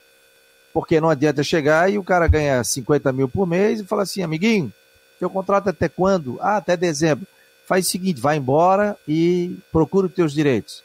[0.73, 4.23] porque não adianta chegar e o cara ganha 50 mil por mês e fala assim,
[4.23, 4.73] amiguinho,
[5.19, 6.39] teu contrato é até quando?
[6.41, 7.27] Ah, até dezembro.
[7.67, 10.83] Faz o seguinte, vai embora e procura os teus direitos.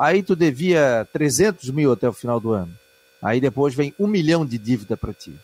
[0.00, 2.72] Aí tu devia 300 mil até o final do ano.
[3.20, 5.38] Aí depois vem um milhão de dívida para ti.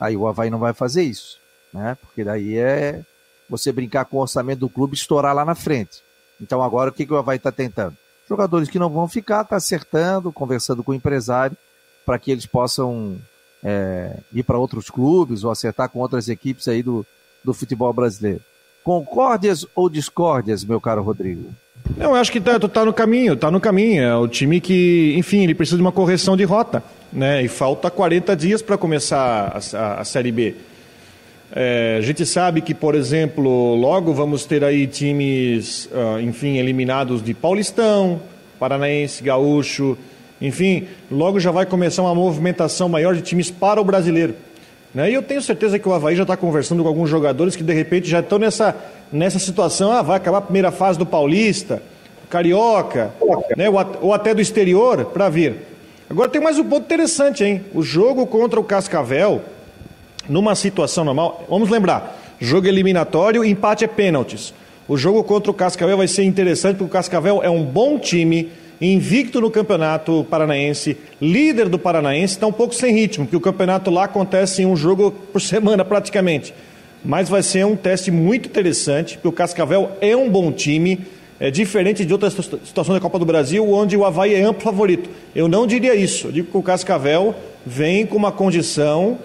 [0.00, 1.38] Aí o Havaí não vai fazer isso,
[1.72, 1.96] né?
[2.00, 3.02] Porque daí é
[3.48, 6.02] você brincar com o orçamento do clube estourar lá na frente.
[6.40, 7.96] Então agora o que, que o Havaí está tentando?
[8.28, 11.56] Jogadores que não vão ficar, está acertando, conversando com o empresário,
[12.04, 13.16] para que eles possam
[13.62, 17.06] é, ir para outros clubes ou acertar com outras equipes aí do,
[17.44, 18.40] do futebol brasileiro.
[18.82, 21.54] Concórdias ou discórdias, meu caro Rodrigo?
[21.98, 24.02] Eu acho que tá, tá no caminho, tá no caminho.
[24.02, 27.42] É o time que, enfim, ele precisa de uma correção de rota, né?
[27.42, 30.54] E falta 40 dias para começar a, a, a Série B.
[31.52, 37.22] É, a gente sabe que, por exemplo, logo vamos ter aí times, uh, enfim, eliminados
[37.22, 38.20] de Paulistão,
[38.58, 39.98] Paranaense, Gaúcho,
[40.40, 44.34] enfim, logo já vai começar uma movimentação maior de times para o brasileiro.
[44.94, 45.10] Né?
[45.10, 47.72] E eu tenho certeza que o Havaí já está conversando com alguns jogadores que de
[47.72, 48.74] repente já estão nessa,
[49.12, 51.82] nessa situação, ah, vai acabar a primeira fase do Paulista,
[52.28, 53.12] Carioca,
[53.56, 53.68] né?
[53.68, 55.56] ou, ou até do exterior para vir.
[56.08, 57.64] Agora tem mais um ponto interessante, hein?
[57.72, 59.42] O jogo contra o Cascavel,
[60.28, 64.52] numa situação normal, vamos lembrar, jogo eliminatório, empate é pênaltis.
[64.88, 68.50] O jogo contra o Cascavel vai ser interessante porque o Cascavel é um bom time,
[68.80, 73.90] invicto no campeonato paranaense, líder do paranaense, está um pouco sem ritmo, porque o campeonato
[73.90, 76.54] lá acontece em um jogo por semana praticamente.
[77.04, 81.00] Mas vai ser um teste muito interessante, porque o Cascavel é um bom time,
[81.38, 85.08] é diferente de outras situações da Copa do Brasil, onde o Havaí é amplo favorito.
[85.34, 86.28] Eu não diria isso.
[86.28, 89.18] Eu digo que o Cascavel vem com uma condição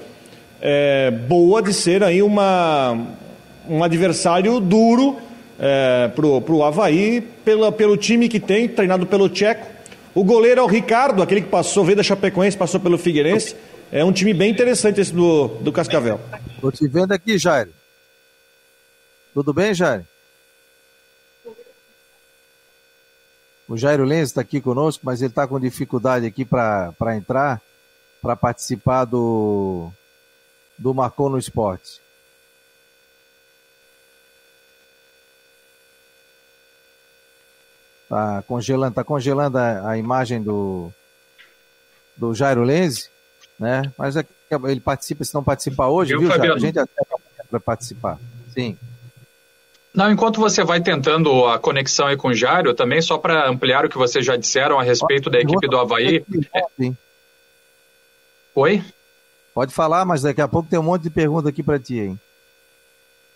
[0.61, 2.97] é, boa de ser aí uma,
[3.69, 5.17] um adversário duro
[5.59, 9.65] é, para o Havaí, pela, pelo time que tem, treinado pelo Tcheco.
[10.13, 13.55] O goleiro é o Ricardo, aquele que passou, veio da Chapecoense, passou pelo Figueirense.
[13.91, 16.19] É um time bem interessante esse do, do Cascavel.
[16.55, 17.69] Estou te vendo aqui, Jair.
[19.33, 20.05] Tudo bem, Jair?
[23.67, 27.61] O Jairo Lenz está aqui conosco, mas ele está com dificuldade aqui para entrar,
[28.21, 29.89] para participar do,
[30.77, 32.04] do Marcou no Esporte.
[38.15, 40.89] Tá congelando, tá congelando a, a imagem do,
[42.15, 43.11] do Jairo Lenz,
[43.59, 43.91] né?
[43.97, 44.25] Mas é,
[44.69, 46.53] ele participa, se não participar hoje, Eu, viu, Jairo?
[46.53, 47.03] A gente até
[47.49, 48.17] para participar.
[48.53, 48.77] Sim.
[49.93, 53.83] Não, enquanto você vai tentando a conexão aí com o Jairo, também só para ampliar
[53.83, 56.23] o que vocês já disseram a respeito da equipe do Havaí.
[58.55, 58.81] Oi?
[59.53, 62.19] Pode falar, mas daqui a pouco tem um monte de pergunta aqui para ti, hein?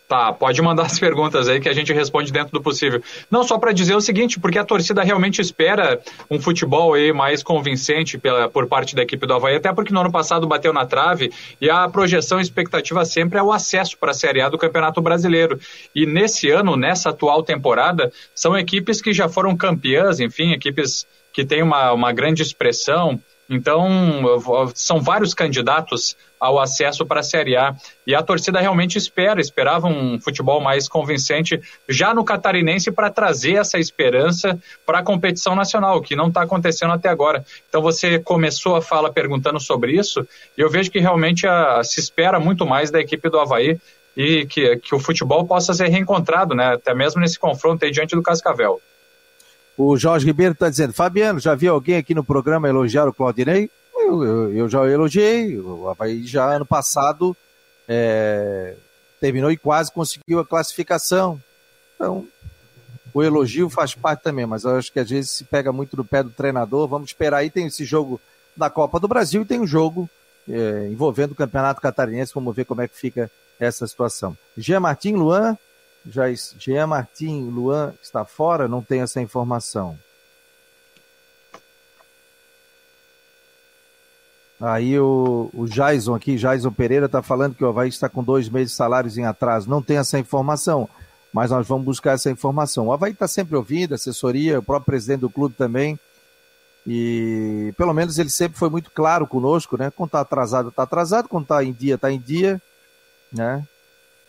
[0.10, 3.00] Tá, pode mandar as perguntas aí que a gente responde dentro do possível.
[3.30, 7.44] Não, só para dizer o seguinte, porque a torcida realmente espera um futebol aí mais
[7.44, 10.84] convincente pela, por parte da equipe do Havaí, até porque no ano passado bateu na
[10.84, 15.00] trave e a projeção expectativa sempre é o acesso para a Série A do Campeonato
[15.00, 15.60] Brasileiro.
[15.94, 21.46] E nesse ano, nessa atual temporada, são equipes que já foram campeãs, enfim, equipes que
[21.46, 24.24] têm uma, uma grande expressão, Então,
[24.76, 27.76] são vários candidatos ao acesso para a Série A.
[28.06, 33.56] E a torcida realmente espera, esperava um futebol mais convincente já no catarinense para trazer
[33.56, 37.44] essa esperança para a competição nacional, que não está acontecendo até agora.
[37.68, 42.00] Então, você começou a fala perguntando sobre isso, e eu vejo que realmente a, se
[42.00, 43.80] espera muito mais da equipe do Havaí
[44.16, 46.74] e que, que o futebol possa ser reencontrado, né?
[46.74, 48.80] até mesmo nesse confronto aí diante do Cascavel.
[49.82, 53.72] O Jorge Ribeiro está dizendo, Fabiano, já viu alguém aqui no programa elogiar o Claudinei?
[53.96, 57.34] Eu, eu, eu já elogiei, o Havaí já ano passado
[57.88, 58.76] é,
[59.22, 61.42] terminou e quase conseguiu a classificação.
[61.96, 62.28] Então,
[63.14, 66.04] o elogio faz parte também, mas eu acho que às vezes se pega muito no
[66.04, 66.86] pé do treinador.
[66.86, 68.20] Vamos esperar aí, tem esse jogo
[68.58, 70.10] da Copa do Brasil e tem um jogo
[70.50, 74.38] é, envolvendo o Campeonato Catarinense, vamos ver como é que fica essa situação.
[74.58, 75.58] Jean Martin, Luan,
[76.06, 76.26] já
[76.58, 78.68] Jean Martin Luan está fora?
[78.68, 79.98] Não tem essa informação.
[84.60, 88.72] Aí o, o aqui, Jason Pereira, está falando que o Havaí está com dois meses
[88.72, 89.70] de salários em atraso.
[89.70, 90.90] Não tem essa informação,
[91.32, 92.88] mas nós vamos buscar essa informação.
[92.88, 95.98] O Havaí está sempre ouvindo, assessoria, o próprio presidente do clube também.
[96.86, 99.92] E pelo menos ele sempre foi muito claro conosco, né?
[99.92, 102.62] Quando está atrasado, está atrasado, quando está em dia, está em dia,
[103.32, 103.66] né?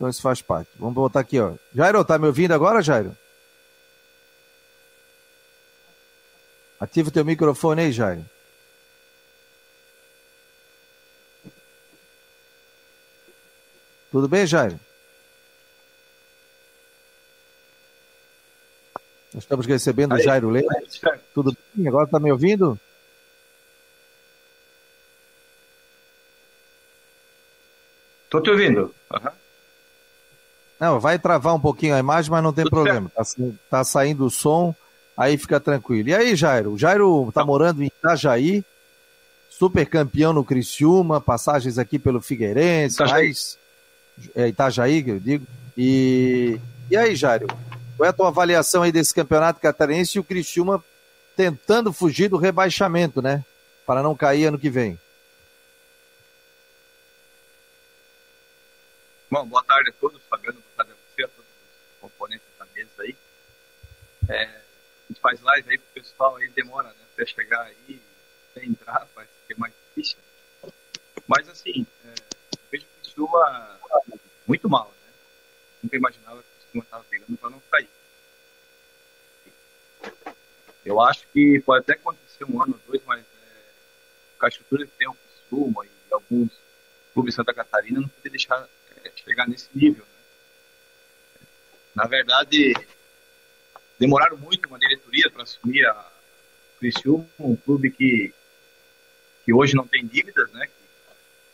[0.00, 0.70] Então isso faz parte.
[0.78, 1.52] Vamos voltar aqui, ó.
[1.74, 3.14] Jairo, tá me ouvindo agora, Jairo?
[6.80, 8.24] Ativa o teu microfone aí, Jairo.
[14.10, 14.80] Tudo bem, Jairo?
[19.34, 21.02] Nós estamos recebendo o Jairo Leite.
[21.34, 21.86] Tudo bem?
[21.86, 22.80] Agora está me ouvindo?
[28.24, 28.94] Estou te ouvindo.
[29.12, 29.39] Uhum.
[30.80, 33.10] Não, vai travar um pouquinho a imagem, mas não tem Tudo problema.
[33.14, 33.22] Tá,
[33.68, 34.74] tá, saindo o som,
[35.14, 36.08] aí fica tranquilo.
[36.08, 36.72] E aí, Jairo?
[36.72, 38.64] O Jairo tá morando em Itajaí,
[39.50, 43.24] super campeão no Criciúma, passagens aqui pelo Figueirense, Itajaí.
[43.24, 43.58] mais
[44.34, 45.46] é, Itajaí, que eu digo.
[45.76, 46.58] E,
[46.90, 47.46] e aí, Jairo?
[47.98, 50.82] Qual é a tua avaliação aí desse campeonato catarinense e o Criciúma
[51.36, 53.44] tentando fugir do rebaixamento, né?
[53.86, 54.98] Para não cair ano que vem.
[59.30, 62.66] Bom, boa tarde a todos, Fabiano, boa tarde a você, a todos os componentes da
[62.74, 63.16] mesa aí.
[64.30, 68.00] É, a gente faz live aí pro pessoal aí, demora, né, até chegar aí,
[68.50, 70.18] até entrar, vai ser mais difícil.
[71.26, 72.14] Mas assim, é,
[72.70, 73.80] vejo que o Silva
[74.46, 75.12] muito mal, né?
[75.82, 77.88] Nunca imaginava que o Silva estava pegando para não cair.
[80.84, 84.92] Eu acho que pode até acontecer um ano ou dois, mas é, a estrutura que
[84.96, 86.52] tem o Criciúma e alguns
[87.12, 88.68] clubes de Santa Catarina, não poder deixar
[89.16, 90.04] chegar nesse nível.
[90.04, 91.46] Né?
[91.96, 92.74] Na verdade,
[94.00, 96.06] demoraram muito uma diretoria para assumir a
[96.78, 98.32] Criciúma, um clube que,
[99.44, 100.66] que hoje não tem dívidas, né?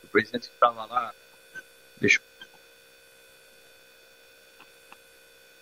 [0.05, 1.13] O presidente que estava lá
[2.01, 2.25] deixou.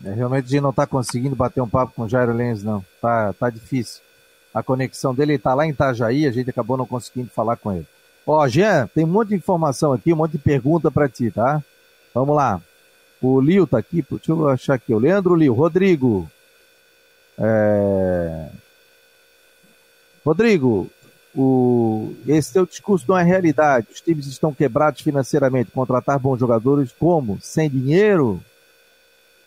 [0.04, 2.84] É, realmente a gente não está conseguindo bater um papo com o Jairo Lenz, não.
[3.00, 4.02] Tá, tá difícil.
[4.52, 7.86] A conexão dele está lá em Itajaí, a gente acabou não conseguindo falar com ele.
[8.26, 11.64] Ó, Jean, tem um monte de informação aqui, um monte de pergunta para ti, tá?
[12.12, 12.60] Vamos lá.
[13.22, 14.92] O Lio tá aqui, deixa eu achar aqui.
[14.92, 16.30] O Leandro Lio, Rodrigo.
[17.38, 18.46] É...
[20.24, 20.90] Rodrigo,
[21.34, 22.14] o...
[22.26, 23.88] esse teu discurso não é realidade.
[23.92, 25.70] Os times estão quebrados financeiramente.
[25.70, 27.38] Contratar bons jogadores como?
[27.42, 28.40] Sem dinheiro?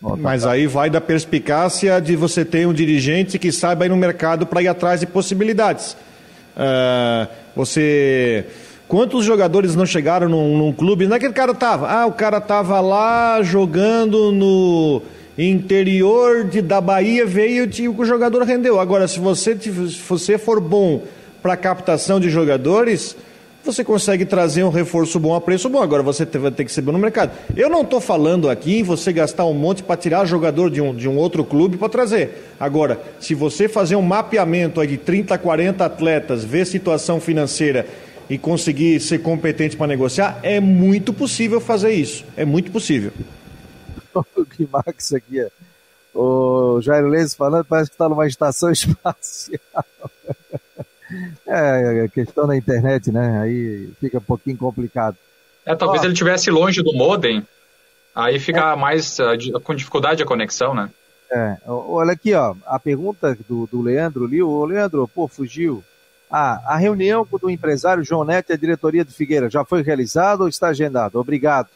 [0.01, 3.89] Oh, tá Mas aí vai da perspicácia de você ter um dirigente que saiba ir
[3.89, 5.97] no mercado para ir atrás de possibilidades.
[6.55, 8.45] Uh, você
[8.87, 11.07] Quantos jogadores não chegaram num, num clube?
[11.07, 11.89] Não é que o cara tava.
[11.89, 15.01] Ah, o cara tava lá jogando no
[15.37, 18.79] interior de, da Bahia, veio e o jogador rendeu.
[18.79, 21.03] Agora, se você, se você for bom
[21.41, 23.15] para captação de jogadores,
[23.63, 25.81] você consegue trazer um reforço bom a preço bom.
[25.81, 27.31] Agora você vai ter que ser bom no mercado.
[27.55, 30.95] Eu não estou falando aqui em você gastar um monte para tirar jogador de um,
[30.95, 32.53] de um outro clube para trazer.
[32.59, 37.85] Agora, se você fazer um mapeamento de 30, 40 atletas, ver situação financeira
[38.29, 42.25] e conseguir ser competente para negociar, é muito possível fazer isso.
[42.35, 43.11] É muito possível.
[44.55, 45.49] que Max aqui, é.
[46.13, 49.85] o Jairo Leis falando, parece que está numa estação espacial.
[51.45, 53.39] é, a questão da internet, né?
[53.41, 55.17] Aí fica um pouquinho complicado.
[55.65, 57.45] É, talvez Ó, ele estivesse longe do modem,
[58.15, 60.89] aí fica é, mais uh, com dificuldade a conexão, né?
[61.29, 65.83] É, olha aqui, ó, a pergunta do, do Leandro ali, o Leandro, pô, fugiu.
[66.29, 70.43] Ah, a reunião do empresário João Neto e a diretoria do Figueira já foi realizada
[70.43, 71.17] ou está agendada?
[71.17, 71.69] Obrigado.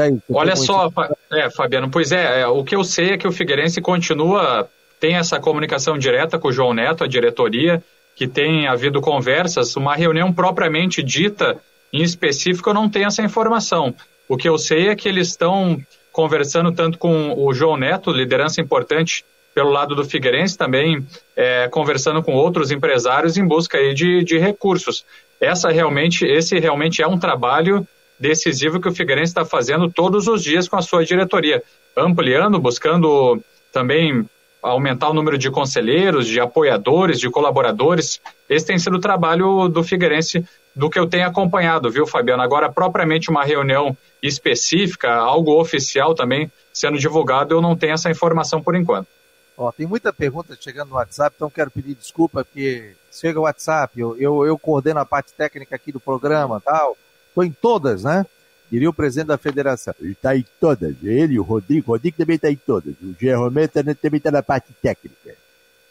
[0.00, 0.18] Aí?
[0.32, 0.90] Olha só,
[1.32, 4.68] é, Fabiano, pois é, é, o que eu sei é que o Figueirense continua,
[5.00, 7.82] tem essa comunicação direta com o João Neto, a diretoria,
[8.14, 11.56] que tem havido conversas, uma reunião propriamente dita,
[11.92, 13.94] em específico, eu não tenho essa informação.
[14.28, 15.80] O que eu sei é que eles estão
[16.12, 21.06] conversando tanto com o João Neto, liderança importante pelo lado do Figueirense, também
[21.36, 25.04] é, conversando com outros empresários em busca aí de, de recursos.
[25.40, 27.86] Essa realmente, esse realmente é um trabalho
[28.18, 31.62] decisivo que o Figueirense está fazendo todos os dias com a sua diretoria,
[31.96, 33.42] ampliando, buscando
[33.72, 34.28] também
[34.62, 38.20] aumentar o número de conselheiros, de apoiadores, de colaboradores.
[38.48, 40.44] Esse tem sido o trabalho do Figueirense,
[40.74, 42.42] do que eu tenho acompanhado, viu, Fabiano?
[42.42, 48.62] Agora, propriamente uma reunião específica, algo oficial também sendo divulgado, eu não tenho essa informação
[48.62, 49.08] por enquanto.
[49.56, 54.00] Ó, tem muita pergunta chegando no WhatsApp, então quero pedir desculpa porque chega o WhatsApp,
[54.00, 56.96] eu, eu, eu coordeno a parte técnica aqui do programa tal,
[57.28, 58.26] estou em todas, né?
[58.70, 59.94] diria o presidente da federação.
[60.00, 60.94] Ele está em todas.
[61.02, 62.94] Ele, o Rodrigo, o Rodrigo também está em todas.
[63.02, 65.34] O Jean Romero também está na parte técnica.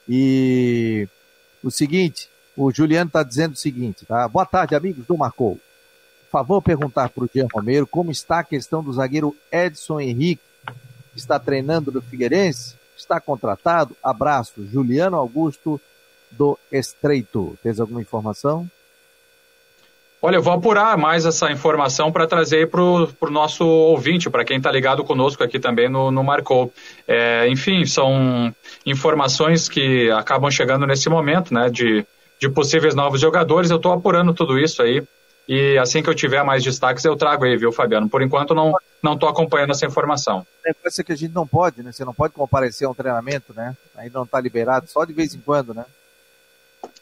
[0.07, 1.07] E
[1.63, 4.27] o seguinte, o Juliano está dizendo o seguinte, tá?
[4.27, 5.59] Boa tarde, amigos do Marcou.
[6.25, 10.43] Por favor, perguntar para o Jean Romero como está a questão do zagueiro Edson Henrique,
[11.13, 13.95] que está treinando no Figueirense, está contratado.
[14.03, 15.81] Abraço, Juliano Augusto
[16.29, 17.57] do Estreito.
[17.63, 18.69] Tens alguma informação?
[20.21, 24.57] Olha, eu vou apurar mais essa informação para trazer para o nosso ouvinte, para quem
[24.57, 26.73] está ligado conosco aqui também no, no Marcou.
[27.07, 28.53] É, enfim, são
[28.85, 32.05] informações que acabam chegando nesse momento, né, de,
[32.39, 33.69] de possíveis novos jogadores.
[33.69, 35.03] Eu estou apurando tudo isso aí.
[35.47, 38.09] E assim que eu tiver mais destaques, eu trago aí, viu, Fabiano?
[38.09, 40.45] Por enquanto, não não estou acompanhando essa informação.
[40.65, 41.91] É coisa que a gente não pode, né?
[41.91, 43.75] Você não pode comparecer a um treinamento, né?
[43.95, 45.85] Aí não está liberado, só de vez em quando, né?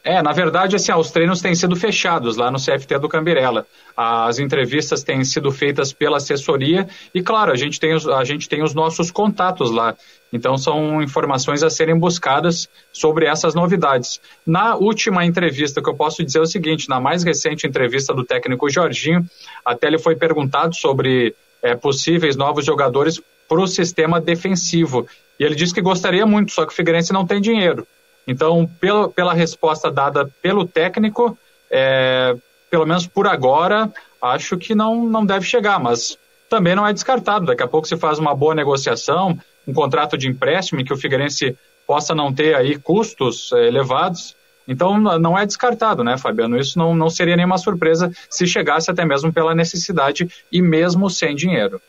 [0.06, 3.66] É, na verdade, assim, os treinos têm sido fechados lá no CFT do Cambirela.
[3.96, 8.48] As entrevistas têm sido feitas pela assessoria e, claro, a gente tem os, a gente
[8.48, 9.96] tem os nossos contatos lá.
[10.32, 14.20] Então, são informações a serem buscadas sobre essas novidades.
[14.46, 18.22] Na última entrevista, que eu posso dizer é o seguinte: na mais recente entrevista do
[18.22, 19.28] técnico Jorginho,
[19.64, 25.04] até ele foi perguntado sobre é, possíveis novos jogadores para o sistema defensivo.
[25.40, 27.84] E ele disse que gostaria muito, só que o Figueirense não tem dinheiro.
[28.26, 31.38] Então, pela, pela resposta dada pelo técnico,
[31.70, 32.34] é,
[32.70, 36.18] pelo menos por agora, acho que não, não deve chegar, mas
[36.48, 37.46] também não é descartado.
[37.46, 40.96] Daqui a pouco se faz uma boa negociação, um contrato de empréstimo em que o
[40.96, 41.56] Figueirense
[41.86, 44.34] possa não ter aí custos é, elevados.
[44.68, 46.58] Então não é descartado, né, Fabiano?
[46.58, 51.36] Isso não, não seria nenhuma surpresa se chegasse até mesmo pela necessidade e mesmo sem
[51.36, 51.80] dinheiro.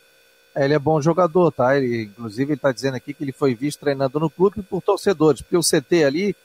[0.58, 1.78] Ele é bom jogador, tá?
[1.78, 5.42] Ele, inclusive, ele está dizendo aqui que ele foi visto treinando no clube por torcedores,
[5.42, 6.36] porque o CT ali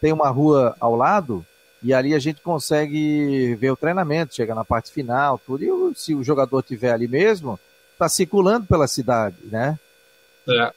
[0.00, 1.44] tem uma rua ao lado
[1.82, 5.64] e ali a gente consegue ver o treinamento, chega na parte final, tudo.
[5.64, 7.58] E se o jogador estiver ali mesmo,
[7.92, 9.78] está circulando pela cidade, né?
[10.48, 10.72] É.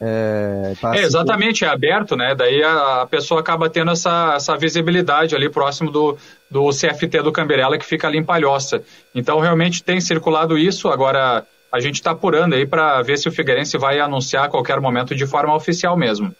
[0.00, 2.32] É, tá é, exatamente, é aberto, né?
[2.32, 6.16] Daí a, a, pessoa acaba tendo essa, essa visibilidade ali próximo do,
[6.48, 8.80] do CFT do Camberela, que fica ali em Palhoça.
[9.12, 10.88] Então, realmente tem circulado isso.
[10.88, 14.80] Agora, a gente está apurando aí para ver se o Figueirense vai anunciar a qualquer
[14.80, 16.34] momento de forma oficial mesmo.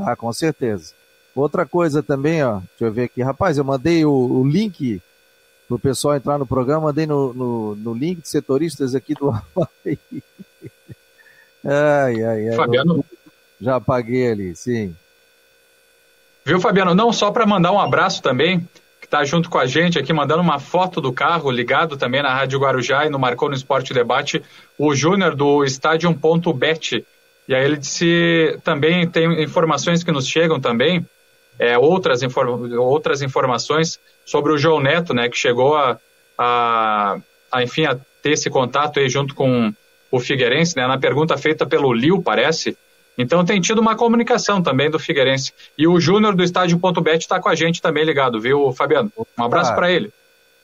[0.00, 0.94] Ah, com certeza.
[1.34, 3.22] Outra coisa também, ó, deixa eu ver aqui.
[3.22, 5.00] Rapaz, eu mandei o, o link
[5.68, 9.30] para o pessoal entrar no programa, mandei no, no, no, link de setoristas aqui do
[11.64, 12.56] Ai, ai, ai.
[12.56, 13.04] Fabiano?
[13.60, 14.96] Já apaguei ali, sim.
[16.44, 16.94] Viu, Fabiano?
[16.94, 18.66] Não só para mandar um abraço também
[19.10, 22.60] está junto com a gente aqui, mandando uma foto do carro, ligado também na Rádio
[22.60, 24.40] Guarujá e no Marcou no Esporte Debate,
[24.78, 27.04] o Júnior do Estádio.bet.
[27.48, 31.04] E aí ele disse, também tem informações que nos chegam também,
[31.58, 35.98] é, outras, inform outras informações sobre o João Neto, né, que chegou a,
[36.38, 37.16] a,
[37.50, 39.72] a, enfim, a ter esse contato aí junto com
[40.08, 42.78] o Figueirense, né, na pergunta feita pelo Liu, parece,
[43.20, 45.52] então tem tido uma comunicação também do Figueirense.
[45.76, 49.12] E o Júnior do Estádio.bet está com a gente também ligado, viu, Fabiano?
[49.38, 50.12] Um abraço para ele.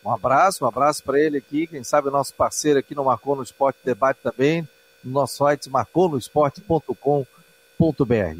[0.04, 1.66] Um abraço, um abraço para ele aqui.
[1.66, 4.66] Quem sabe o nosso parceiro aqui no Marcou no Esporte Debate também,
[5.02, 7.24] no nosso site marconosport.com.br.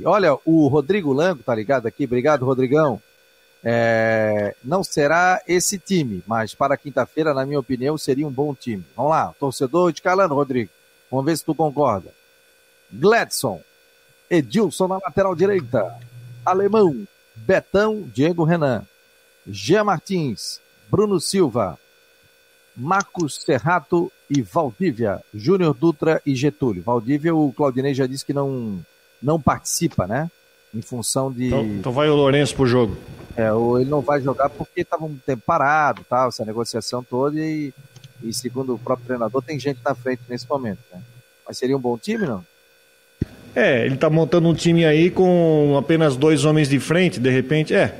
[0.04, 2.04] Olha, o Rodrigo Lango tá ligado aqui.
[2.04, 3.02] Obrigado, Rodrigão.
[3.64, 8.84] É, não será esse time, mas para quinta-feira, na minha opinião, seria um bom time.
[8.94, 10.70] Vamos lá, torcedor de Calano, Rodrigo.
[11.10, 12.14] Vamos ver se tu concorda.
[12.92, 13.60] Gladson,
[14.30, 15.94] Edilson na lateral direita.
[16.44, 18.84] Alemão, Betão, Diego Renan.
[19.48, 20.60] Jean Martins,
[20.90, 21.78] Bruno Silva,
[22.76, 26.82] Marcos Serrato e Valdívia, Júnior Dutra e Getúlio.
[26.82, 28.84] Valdívia, o Claudinei já disse que não,
[29.22, 30.30] não participa, né?
[30.74, 31.46] Em função de.
[31.46, 32.96] Então, então vai o Lourenço pro jogo.
[33.36, 33.48] É,
[33.80, 37.72] ele não vai jogar porque estava um tempo parado, tal, essa negociação toda, e,
[38.22, 41.00] e segundo o próprio treinador, tem gente na frente nesse momento, né?
[41.46, 42.44] Mas seria um bom time, não?
[43.56, 47.74] É, ele está montando um time aí com apenas dois homens de frente, de repente.
[47.74, 47.94] É,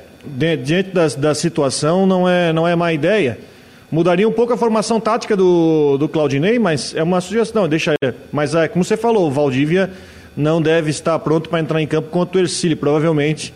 [0.63, 3.39] diante da, da situação, não é, não é má ideia.
[3.89, 7.95] Mudaria um pouco a formação tática do, do Claudinei, mas é uma sugestão, deixa.
[8.31, 9.91] Mas é, como você falou, o Valdívia
[10.35, 13.51] não deve estar pronto para entrar em campo contra o Ercílio, provavelmente.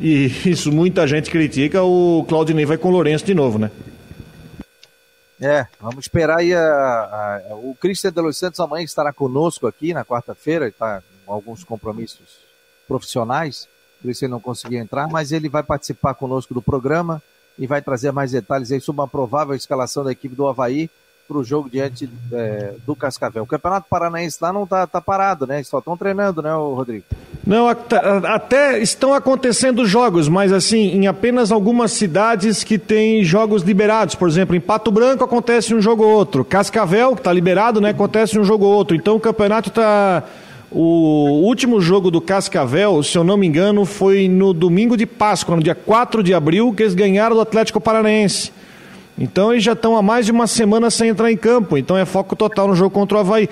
[0.00, 3.70] E isso muita gente critica, o Claudinei vai com o Lourenço de novo, né?
[5.38, 6.54] É, vamos esperar aí.
[6.54, 11.64] A, a, o Cristian de Los Santos amanhã estará conosco aqui na quarta-feira, está alguns
[11.64, 12.40] compromissos
[12.86, 13.68] profissionais,
[14.00, 17.22] por isso ele não conseguiu entrar, mas ele vai participar conosco do programa
[17.58, 20.90] e vai trazer mais detalhes aí sobre uma provável escalação da equipe do Havaí
[21.28, 23.44] para o jogo diante é, do Cascavel.
[23.44, 25.62] O Campeonato Paranaense lá não está tá parado, né?
[25.62, 27.04] Só estão treinando, né, Rodrigo?
[27.46, 34.14] Não, até estão acontecendo jogos, mas assim, em apenas algumas cidades que têm jogos liberados.
[34.14, 36.44] Por exemplo, em Pato Branco acontece um jogo ou outro.
[36.44, 37.90] Cascavel, que está liberado, né?
[37.90, 38.96] Acontece um jogo ou outro.
[38.96, 40.24] Então o campeonato está.
[40.74, 45.54] O último jogo do Cascavel, se eu não me engano, foi no domingo de Páscoa,
[45.54, 48.50] no dia 4 de abril, que eles ganharam do Atlético Paranaense.
[49.18, 52.06] Então eles já estão há mais de uma semana sem entrar em campo, então é
[52.06, 53.50] foco total no jogo contra o Havaí.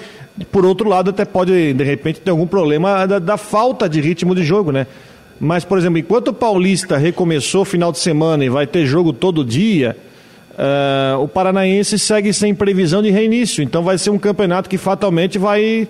[0.50, 4.34] Por outro lado, até pode, de repente, ter algum problema da, da falta de ritmo
[4.34, 4.86] de jogo, né?
[5.38, 9.44] Mas, por exemplo, enquanto o Paulista recomeçou final de semana e vai ter jogo todo
[9.44, 9.94] dia,
[10.52, 13.62] uh, o Paranaense segue sem previsão de reinício.
[13.62, 15.86] Então vai ser um campeonato que fatalmente vai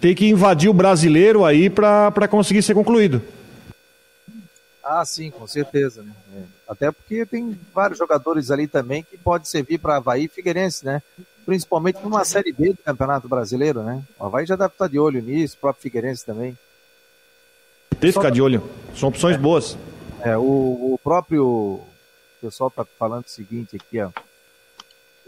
[0.00, 3.22] ter que invadir o brasileiro aí para conseguir ser concluído.
[4.82, 6.02] Ah, sim, com certeza.
[6.02, 6.12] Né?
[6.36, 6.42] É.
[6.68, 11.02] Até porque tem vários jogadores ali também que pode servir para Havaí e Figueirense, né?
[11.44, 14.02] Principalmente numa Série B do Campeonato Brasileiro, né?
[14.18, 16.56] O Havaí já deve estar de olho nisso, o próprio Figueirense também.
[17.90, 18.62] Tem que ficar de olho.
[18.94, 19.76] São opções é, boas.
[20.22, 21.86] É, o, o próprio o
[22.40, 24.10] pessoal está falando o seguinte aqui, ó.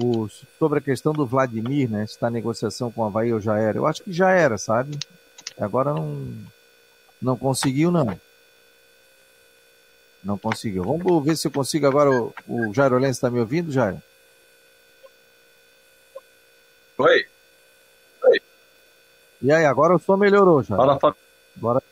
[0.02, 0.28] O,
[0.58, 2.06] sobre a questão do Vladimir, né?
[2.06, 3.76] Se está negociação com o Havaí ou já era.
[3.76, 4.98] Eu acho que já era, sabe?
[5.58, 6.32] Agora não,
[7.20, 8.18] não conseguiu, não.
[10.22, 10.84] Não conseguiu.
[10.84, 12.10] Vamos ver se eu consigo agora.
[12.10, 14.00] O, o Jairo Lenz está me ouvindo, Jairo?
[16.98, 17.26] Oi.
[18.24, 18.40] Oi.
[19.42, 20.76] E aí, agora o som melhorou, já.
[20.76, 21.20] Fala, Fábio.
[21.56, 21.82] Agora.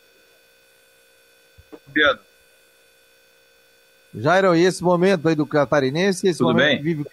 [4.15, 6.83] Jairo, e esse momento aí do catarinense, esse Tudo momento bem?
[6.83, 7.07] vive.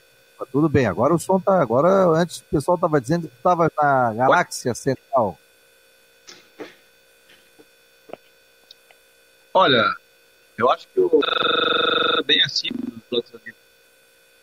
[0.52, 1.62] Tudo bem, agora o som tá.
[1.62, 5.38] Agora, antes o pessoal estava dizendo que estava na galáxia central.
[9.54, 9.84] Olha,
[10.58, 11.22] eu acho que o
[12.26, 13.56] bem acima dos outros ali.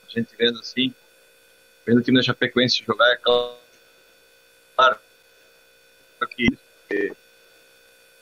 [0.06, 0.94] A gente vendo assim,
[1.86, 3.62] vendo o time da Chapecoense jogar, é claro
[6.30, 6.46] que.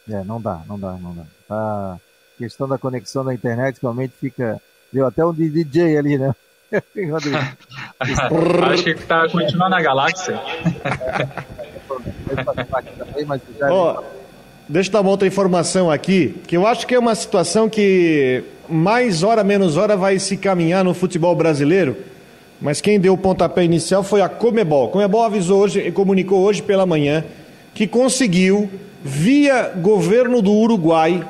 [0.09, 1.25] É, não dá, não dá, não dá.
[1.49, 2.01] A
[2.39, 4.61] questão da conexão da internet realmente fica.
[4.93, 6.35] Deu até um DJ ali, né?
[8.01, 10.41] Acho que tá continuando na galáxia.
[13.71, 14.03] oh,
[14.69, 18.45] Deixa eu dar uma outra informação aqui, que eu acho que é uma situação que
[18.69, 21.97] mais hora menos hora vai se caminhar no futebol brasileiro.
[22.61, 24.87] Mas quem deu o pontapé inicial foi a Comebol.
[24.87, 27.25] A Comebol avisou hoje e comunicou hoje pela manhã
[27.75, 28.71] que conseguiu,
[29.03, 31.27] via governo do Uruguai,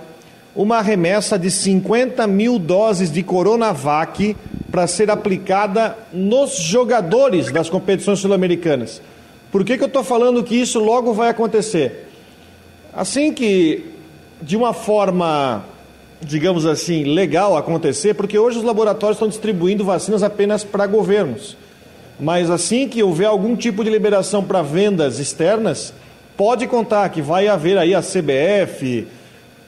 [0.54, 4.36] uma remessa de 50 mil doses de Coronavac
[4.70, 9.02] para ser aplicada nos jogadores das competições sul-americanas.
[9.50, 12.08] Por que, que eu estou falando que isso logo vai acontecer?
[12.92, 13.84] Assim que,
[14.40, 15.64] de uma forma,
[16.20, 21.56] digamos assim, legal acontecer, porque hoje os laboratórios estão distribuindo vacinas apenas para governos.
[22.18, 25.92] Mas assim que houver algum tipo de liberação para vendas externas,
[26.36, 29.06] pode contar que vai haver aí a CBF,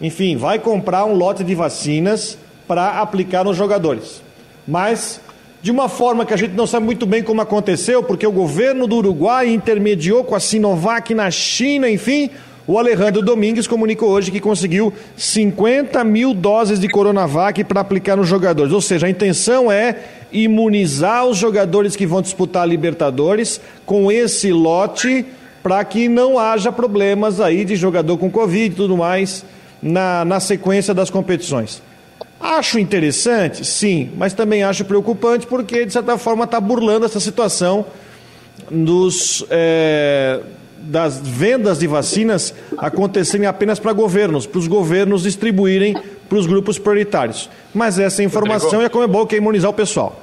[0.00, 2.38] enfim, vai comprar um lote de vacinas
[2.68, 4.22] para aplicar nos jogadores.
[4.66, 5.20] Mas
[5.62, 8.86] de uma forma que a gente não sabe muito bem como aconteceu, porque o governo
[8.86, 12.30] do Uruguai intermediou com a Sinovac na China, enfim,
[12.66, 18.28] o Alejandro Domingues comunicou hoje que conseguiu 50 mil doses de Coronavac para aplicar nos
[18.28, 18.72] jogadores.
[18.72, 19.96] Ou seja, a intenção é
[20.32, 25.24] imunizar os jogadores que vão disputar a Libertadores com esse lote
[25.62, 29.44] para que não haja problemas aí de jogador com Covid e tudo mais
[29.80, 31.82] na, na sequência das competições.
[32.42, 37.86] Acho interessante, sim, mas também acho preocupante porque, de certa forma, está burlando essa situação
[38.70, 39.44] dos.
[39.48, 40.40] É
[40.82, 45.96] das vendas de vacinas acontecerem apenas para governos, para os governos distribuírem
[46.28, 47.48] para os grupos prioritários.
[47.74, 48.86] Mas essa informação Rodrigo.
[48.86, 50.20] é como é bom que é imunizar o pessoal.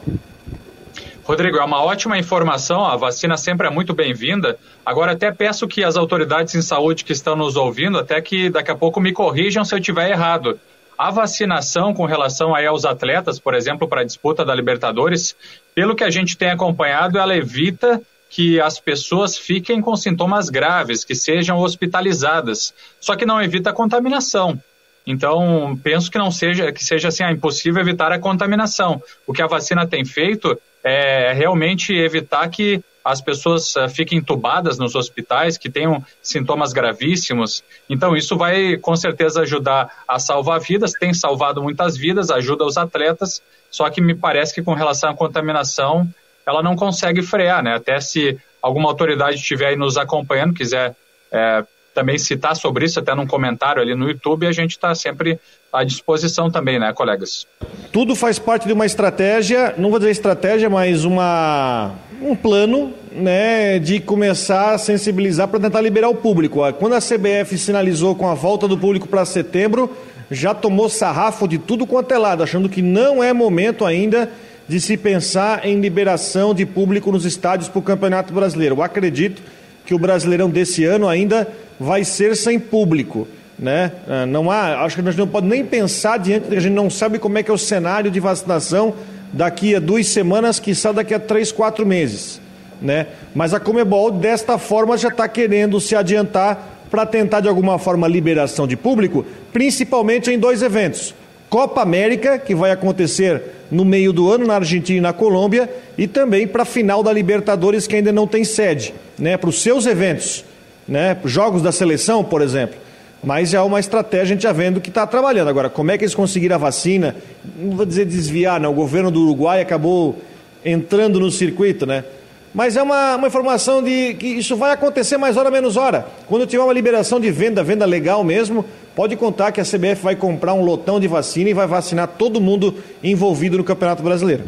[1.24, 4.58] Rodrigo, é uma ótima informação, a vacina sempre é muito bem-vinda.
[4.84, 8.72] Agora até peço que as autoridades em saúde que estão nos ouvindo, até que daqui
[8.72, 10.60] a pouco me corrijam se eu estiver errado.
[11.00, 15.34] A vacinação com relação aí aos atletas, por exemplo, para a disputa da Libertadores,
[15.74, 21.06] pelo que a gente tem acompanhado, ela evita que as pessoas fiquem com sintomas graves,
[21.06, 24.62] que sejam hospitalizadas, só que não evita a contaminação.
[25.08, 29.02] Então, penso que não seja que seja assim, ah, impossível evitar a contaminação.
[29.26, 34.78] O que a vacina tem feito é realmente evitar que as pessoas uh, fiquem entubadas
[34.78, 37.64] nos hospitais, que tenham sintomas gravíssimos.
[37.90, 42.78] Então, isso vai com certeza ajudar a salvar vidas, tem salvado muitas vidas, ajuda os
[42.78, 43.42] atletas,
[43.72, 46.08] só que me parece que com relação à contaminação,
[46.46, 47.76] ela não consegue frear, né?
[47.76, 50.96] Até se alguma autoridade estiver aí nos acompanhando, quiser
[51.32, 55.40] é, também citar sobre isso, até num comentário ali no YouTube, a gente está sempre
[55.72, 57.46] à disposição também, né, colegas?
[57.92, 63.80] Tudo faz parte de uma estratégia, não vou dizer estratégia, mas uma, um plano né,
[63.80, 66.62] de começar a sensibilizar para tentar liberar o público.
[66.74, 69.96] Quando a CBF sinalizou com a volta do público para setembro,
[70.30, 74.30] já tomou sarrafo de tudo quanto é lado, achando que não é momento ainda
[74.68, 78.76] de se pensar em liberação de público nos estádios para o Campeonato Brasileiro.
[78.76, 79.42] Eu acredito
[79.86, 81.48] que o Brasileirão desse ano ainda
[81.80, 83.28] vai ser sem público.
[83.58, 83.92] Né?
[84.08, 86.62] Ah, não há, acho que a gente não pode nem pensar diante de que a
[86.62, 88.94] gente não sabe como é que é o cenário de vacinação
[89.32, 92.42] daqui a duas semanas, que está daqui a três, quatro meses.
[92.82, 93.08] Né?
[93.36, 98.08] Mas a Comebol, desta forma, já está querendo se adiantar para tentar, de alguma forma,
[98.08, 101.14] liberação de público, principalmente em dois eventos.
[101.50, 106.08] Copa América, que vai acontecer no meio do ano na Argentina e na Colômbia, e
[106.08, 109.38] também para a final da Libertadores, que ainda não tem sede, né?
[109.38, 110.46] para os seus eventos
[110.90, 111.16] né?
[111.24, 112.76] Jogos da seleção, por exemplo.
[113.24, 115.50] Mas é uma estratégia, a gente já vendo que está trabalhando.
[115.50, 117.16] Agora, como é que eles conseguiram a vacina?
[117.58, 118.68] Não vou dizer desviar, né?
[118.68, 120.18] O governo do Uruguai acabou
[120.64, 122.06] entrando no circuito, né?
[122.54, 126.08] Mas é uma, uma informação de que isso vai acontecer mais hora menos hora.
[126.28, 128.66] Quando tiver uma liberação de venda, venda legal mesmo,
[128.96, 132.42] pode contar que a CBF vai comprar um lotão de vacina e vai vacinar todo
[132.42, 134.46] mundo envolvido no Campeonato Brasileiro.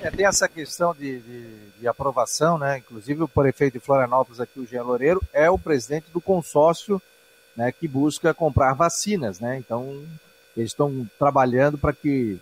[0.00, 2.78] É, tem essa questão de, de de aprovação, né?
[2.78, 7.02] Inclusive o prefeito de Florianópolis aqui, o Jean Loureiro, é o presidente do consórcio,
[7.56, 9.58] né, que busca comprar vacinas, né?
[9.58, 10.02] Então
[10.56, 12.38] eles estão trabalhando para que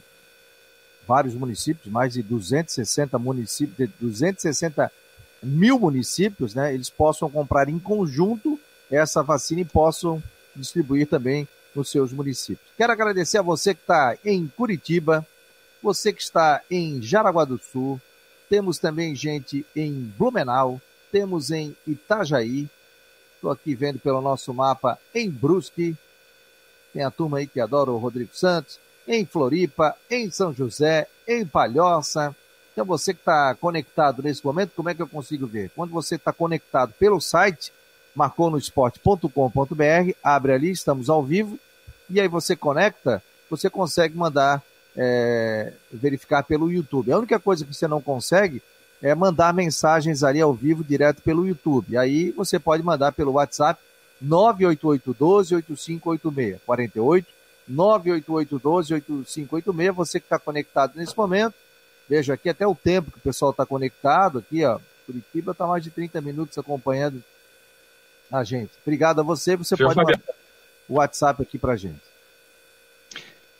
[1.06, 4.90] vários municípios, mais de 260 municípios, 260
[5.42, 6.72] mil municípios, né?
[6.72, 8.58] Eles possam comprar em conjunto
[8.90, 10.22] essa vacina e possam
[10.54, 12.68] distribuir também nos seus municípios.
[12.76, 15.26] Quero agradecer a você que está em Curitiba,
[15.82, 18.00] você que está em Jaraguá do Sul,
[18.48, 20.80] temos também gente em Blumenau,
[21.10, 22.68] temos em Itajaí,
[23.40, 25.96] estou aqui vendo pelo nosso mapa em Brusque,
[26.92, 28.78] tem a turma aí que adora o Rodrigo Santos,
[29.08, 32.36] em Floripa, em São José, em Palhoça.
[32.72, 35.70] Então você que está conectado nesse momento, como é que eu consigo ver?
[35.74, 37.72] Quando você está conectado pelo site,
[38.14, 41.58] marconosport.com.br, abre ali, estamos ao vivo,
[42.10, 44.62] e aí você conecta, você consegue mandar
[44.96, 47.10] é, verificar pelo YouTube.
[47.12, 48.62] A única coisa que você não consegue
[49.02, 51.96] é mandar mensagens ali ao vivo direto pelo YouTube.
[51.96, 53.80] Aí você pode mandar pelo WhatsApp
[54.24, 56.58] 988-12-8586.
[56.66, 57.40] 48
[57.70, 59.92] 988-12-8586.
[59.92, 61.54] Você que está conectado nesse momento.
[62.08, 64.80] Veja aqui até o tempo que o pessoal está conectado aqui, ó.
[65.06, 67.22] Curitiba está mais de 30 minutos acompanhando
[68.30, 68.72] a gente.
[68.84, 69.56] Obrigado a você.
[69.56, 70.20] Você pode mandar
[70.88, 72.00] o WhatsApp aqui para gente.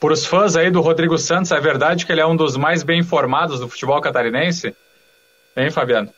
[0.01, 2.82] Para os fãs aí do Rodrigo Santos, é verdade que ele é um dos mais
[2.82, 4.74] bem informados do futebol catarinense?
[5.57, 6.11] Hein, Fabiano?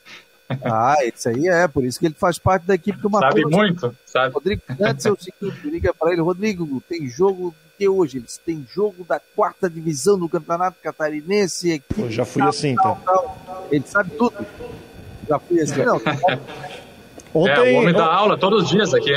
[0.62, 3.42] Ah, isso aí é, por isso que ele faz parte da equipe do Matheus.
[3.42, 4.34] Sabe muito, sabe.
[4.34, 8.18] Rodrigo Santos é o seguinte, liga para ele, Rodrigo, tem jogo que hoje?
[8.18, 11.82] Eles têm jogo da quarta divisão do Campeonato Catarinense.
[11.96, 13.24] Eu já fui tal, assim, tal, então.
[13.46, 13.68] Tal.
[13.70, 14.46] Ele sabe tudo.
[15.28, 15.96] Já fui assim, não.
[17.34, 19.12] Ontem, é, o homem dá aula todos os dias aqui.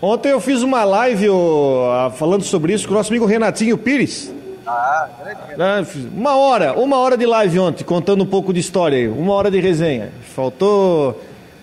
[0.00, 4.32] Ontem eu fiz uma live ó, falando sobre isso com o nosso amigo Renatinho Pires.
[4.66, 5.08] Ah,
[5.54, 6.08] grande.
[6.14, 9.50] Uma hora, uma hora de live ontem, contando um pouco de história aí, uma hora
[9.50, 10.12] de resenha.
[10.34, 11.20] Faltou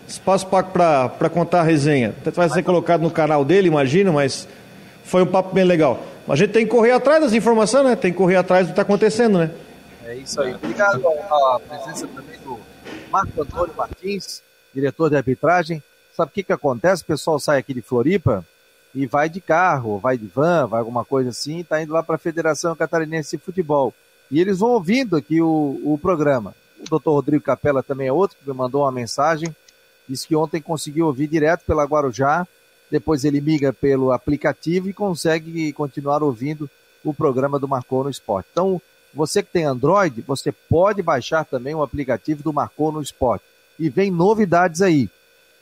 [0.08, 2.14] espaço para contar a resenha.
[2.34, 4.48] Vai ser colocado no canal dele, imagino, mas
[5.04, 6.00] foi um papo bem legal.
[6.28, 7.96] A gente tem que correr atrás das informações, né?
[7.96, 9.52] Tem que correr atrás do que está acontecendo, né?
[10.06, 10.54] É isso aí.
[10.54, 12.60] Obrigado à presença também do
[13.12, 14.42] Marco Antônio Martins,
[14.74, 15.82] diretor de arbitragem.
[16.16, 17.02] Sabe o que, que acontece?
[17.04, 18.46] O pessoal sai aqui de Floripa
[18.94, 22.16] e vai de carro, vai de van, vai alguma coisa assim, está indo lá para
[22.16, 23.94] a Federação Catarinense de Futebol.
[24.32, 26.54] E eles vão ouvindo aqui o, o programa.
[26.80, 29.56] O doutor Rodrigo Capella também é outro que me mandou uma mensagem.
[30.08, 32.48] Disse que ontem conseguiu ouvir direto pela Guarujá,
[32.90, 36.70] depois ele migra pelo aplicativo e consegue continuar ouvindo
[37.04, 38.50] o programa do Marcou no Esporte.
[38.52, 38.82] Então,
[39.14, 43.46] você que tem Android, você pode baixar também o aplicativo do Marcou no Esporte.
[43.78, 45.10] E vem novidades aí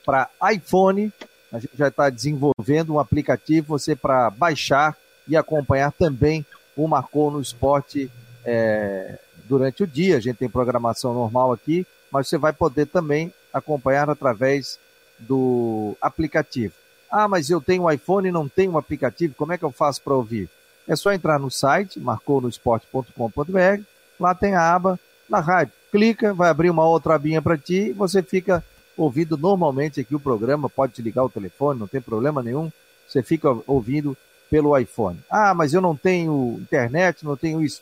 [0.05, 1.11] para iPhone.
[1.51, 4.95] A gente já está desenvolvendo um aplicativo você para baixar
[5.27, 6.45] e acompanhar também
[6.75, 8.11] o Marcou no Esporte
[8.45, 10.17] é, durante o dia.
[10.17, 14.79] A gente tem programação normal aqui, mas você vai poder também acompanhar através
[15.19, 16.73] do aplicativo.
[17.09, 19.71] Ah, mas eu tenho um iPhone e não tenho um aplicativo, como é que eu
[19.71, 20.49] faço para ouvir?
[20.87, 23.81] É só entrar no site, marconosport.com.br,
[24.19, 25.73] lá tem a aba na rádio.
[25.91, 28.63] Clica, vai abrir uma outra abinha para ti e você fica
[28.97, 32.71] ouvindo normalmente aqui o programa, pode te ligar o telefone, não tem problema nenhum,
[33.07, 34.17] você fica ouvindo
[34.49, 35.19] pelo iPhone.
[35.29, 37.81] Ah, mas eu não tenho internet, não tenho isso.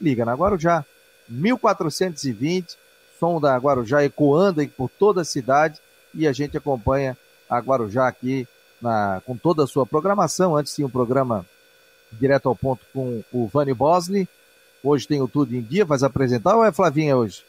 [0.00, 0.84] Liga na Guarujá,
[1.28, 2.76] 1420,
[3.18, 5.78] som da Guarujá ecoando aí por toda a cidade
[6.14, 7.16] e a gente acompanha
[7.48, 8.48] a Guarujá aqui
[8.80, 10.56] na, com toda a sua programação.
[10.56, 11.44] Antes tinha um programa
[12.12, 14.28] direto ao ponto com o Vani Bosley.
[14.82, 15.84] Hoje tem o Tudo em Dia.
[15.84, 17.42] Vai apresentar ou é Flavinha hoje?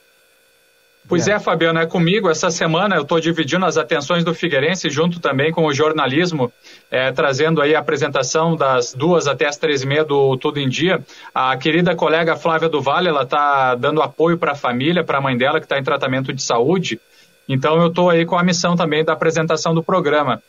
[1.07, 1.31] Pois é.
[1.31, 2.29] é, Fabiano, é comigo.
[2.29, 6.51] Essa semana eu estou dividindo as atenções do Figueirense junto também com o jornalismo,
[6.91, 10.67] é, trazendo aí a apresentação das duas até as três e meia do Tudo em
[10.67, 11.01] Dia.
[11.33, 15.21] A querida colega Flávia do Vale, ela está dando apoio para a família, para a
[15.21, 16.99] mãe dela que está em tratamento de saúde.
[17.47, 20.41] Então eu estou aí com a missão também da apresentação do programa.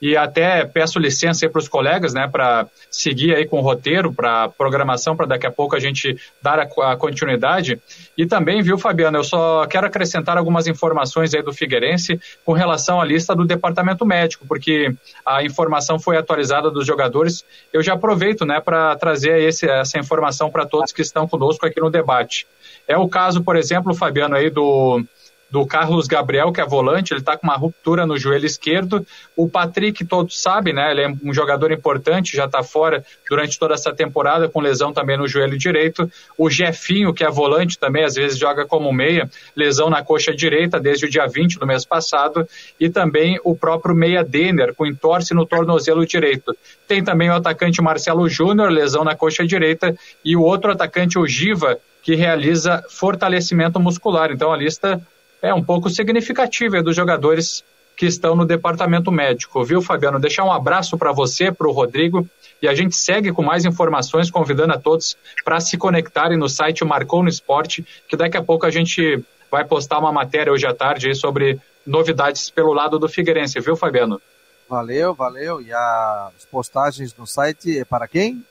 [0.00, 4.48] E até peço licença para os colegas, né, para seguir aí com o roteiro, para
[4.48, 7.80] programação, para daqui a pouco a gente dar a, a, continuidade.
[8.16, 13.00] E também, viu, Fabiano, eu só quero acrescentar algumas informações aí do Figueirense com relação
[13.00, 14.94] à lista do departamento médico, porque
[15.24, 17.44] a informação foi atualizada dos jogadores.
[17.72, 21.80] Eu já aproveito, né, para trazer esse, essa informação para todos que estão conosco aqui
[21.80, 22.46] no debate.
[22.86, 25.02] É o caso, por exemplo, Fabiano, aí do
[25.48, 29.06] do Carlos Gabriel, que é volante, ele está com uma ruptura no joelho esquerdo.
[29.36, 30.90] O Patrick, todos sabem, né?
[30.90, 35.16] Ele é um jogador importante, já está fora durante toda essa temporada, com lesão também
[35.16, 36.10] no joelho direito.
[36.36, 40.80] O Jefinho, que é volante também, às vezes joga como meia, lesão na coxa direita
[40.80, 42.46] desde o dia 20 do mês passado.
[42.78, 46.56] E também o próprio meia Denner, com entorse no tornozelo direito.
[46.88, 51.26] Tem também o atacante Marcelo Júnior, lesão na coxa direita, e o outro atacante, o
[51.26, 54.30] Giva, que realiza fortalecimento muscular.
[54.30, 55.00] Então a lista
[55.42, 57.64] é um pouco significativa dos jogadores
[57.96, 60.20] que estão no departamento médico, viu, Fabiano?
[60.20, 62.28] Deixar um abraço para você, para o Rodrigo,
[62.60, 66.84] e a gente segue com mais informações, convidando a todos para se conectarem no site
[66.84, 70.74] Marcou no Esporte, que daqui a pouco a gente vai postar uma matéria hoje à
[70.74, 74.20] tarde sobre novidades pelo lado do Figueirense, viu, Fabiano?
[74.68, 75.62] Valeu, valeu.
[75.62, 78.44] E as postagens no site é para quem?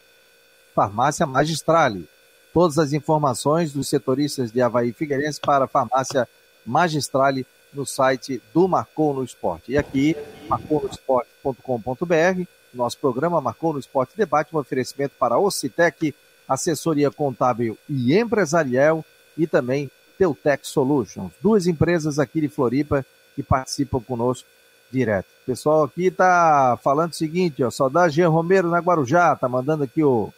[0.74, 2.08] Farmácia Magistrale.
[2.54, 8.42] Todas as informações dos setoristas de Havaí Figueirense para a Farmácia Magistrale Magistrale no site
[8.54, 9.72] do Marcou no Esporte.
[9.74, 10.16] E aqui,
[10.48, 12.44] marconosport.com.br,
[12.74, 16.16] nosso programa Marcou no Esporte Debate, um oferecimento para Ocitec,
[16.48, 19.04] assessoria contábil e empresarial
[19.38, 23.06] e também Teutec Solutions, duas empresas aqui de Floripa
[23.36, 24.48] que participam conosco
[24.92, 25.28] direto.
[25.44, 29.84] O pessoal aqui tá falando o seguinte, ó, saudade Jean Romero na Guarujá, tá mandando
[29.84, 30.32] aqui o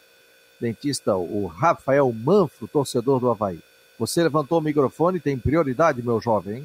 [0.60, 3.60] dentista, o Rafael Manfro, torcedor do Havaí.
[3.98, 6.62] Você levantou o microfone, tem prioridade, meu jovem.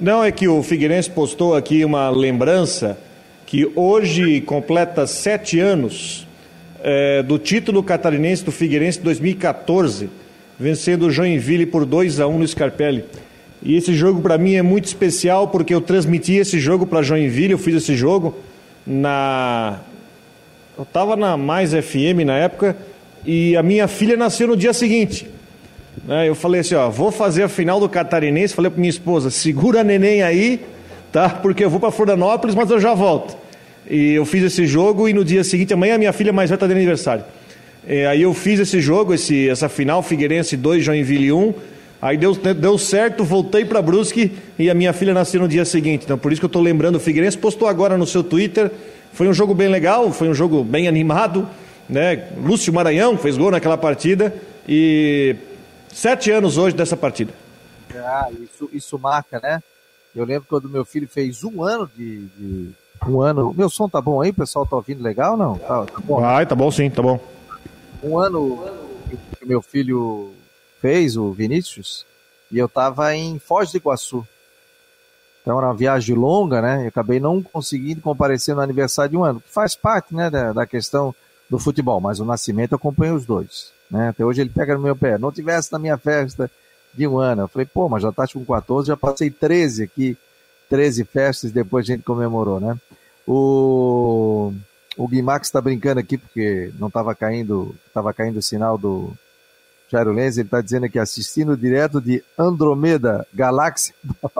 [0.00, 2.98] Não, é que o Figueirense postou aqui uma lembrança
[3.46, 6.26] que hoje completa sete anos
[6.82, 10.10] é, do título catarinense do Figueirense 2014,
[10.58, 13.04] vencendo o Joinville por 2 a 1 no Scarpelli.
[13.62, 17.52] E esse jogo para mim é muito especial porque eu transmiti esse jogo para Joinville,
[17.52, 18.34] eu fiz esse jogo
[18.84, 19.80] na
[20.76, 22.76] eu estava na Mais FM na época
[23.24, 25.28] e a minha filha nasceu no dia seguinte.
[26.04, 26.28] Né?
[26.28, 29.80] Eu falei assim, ó, vou fazer a final do Catarinense, falei para minha esposa, segura
[29.80, 30.60] a neném aí,
[31.12, 31.28] tá?
[31.28, 33.36] Porque eu vou para Florianópolis, mas eu já volto.
[33.88, 36.56] E eu fiz esse jogo e no dia seguinte, amanhã a minha filha mais velha
[36.56, 37.24] está de aniversário.
[37.86, 41.54] É, aí eu fiz esse jogo, esse, essa final, Figueirense 2, Joinville 1.
[42.00, 46.02] Aí deu, deu certo, voltei para Brusque e a minha filha nasceu no dia seguinte.
[46.04, 48.70] Então por isso que eu estou lembrando, o Figueirense postou agora no seu Twitter.
[49.12, 51.48] Foi um jogo bem legal, foi um jogo bem animado.
[51.88, 52.24] Né?
[52.42, 54.34] Lúcio Maranhão fez gol naquela partida.
[54.68, 55.36] E
[55.92, 57.32] Sete anos hoje dessa partida.
[57.94, 59.62] Ah, isso, isso marca, né?
[60.16, 62.70] Eu lembro quando meu filho fez um ano de, de
[63.06, 63.52] um ano.
[63.54, 64.66] Meu som tá bom aí, pessoal?
[64.66, 65.58] Tá ouvindo legal não?
[65.58, 66.20] Tá, tá bom?
[66.20, 67.20] Vai, tá bom sim, tá bom.
[68.02, 68.64] Um ano
[69.38, 70.32] que meu filho
[70.80, 72.06] fez, o Vinícius,
[72.50, 74.26] e eu tava em Foz do Iguaçu.
[75.42, 76.84] Então era uma viagem longa, né?
[76.84, 80.52] Eu acabei não conseguindo comparecer no aniversário de um ano, que faz parte, né, da,
[80.52, 81.14] da questão
[81.50, 83.72] do futebol, mas o nascimento acompanha os dois.
[83.92, 84.08] Né?
[84.08, 85.18] Até hoje ele pega no meu pé.
[85.18, 86.50] Não tivesse na minha festa
[86.94, 87.42] de um ano.
[87.42, 90.16] Eu falei, pô, mas já tá com 14, já passei 13 aqui,
[90.70, 92.74] 13 festas depois a gente comemorou, né?
[93.26, 94.52] O,
[94.96, 99.12] o Guimax está brincando aqui porque não estava caindo, estava caindo o sinal do
[99.90, 103.94] Jairo Lenz, ele está dizendo aqui, assistindo direto de Andromeda, galáxia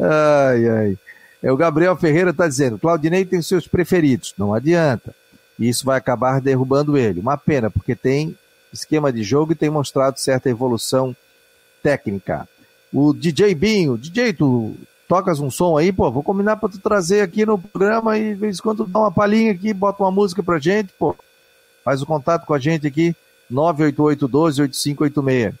[0.00, 0.98] ai, ai.
[1.42, 5.14] É, o Gabriel Ferreira está dizendo, Claudinei tem seus preferidos, não adianta.
[5.58, 7.20] E isso vai acabar derrubando ele.
[7.20, 8.36] Uma pena, porque tem
[8.72, 11.14] esquema de jogo e tem mostrado certa evolução
[11.82, 12.48] técnica.
[12.92, 13.98] o DJ Binho.
[13.98, 14.74] DJ, tu
[15.08, 18.40] tocas um som aí, pô, vou combinar pra tu trazer aqui no programa e de
[18.40, 21.16] vez em quando dá uma palhinha aqui, bota uma música pra gente, pô.
[21.84, 23.14] Faz o contato com a gente aqui,
[23.52, 25.54] 988-12-8586.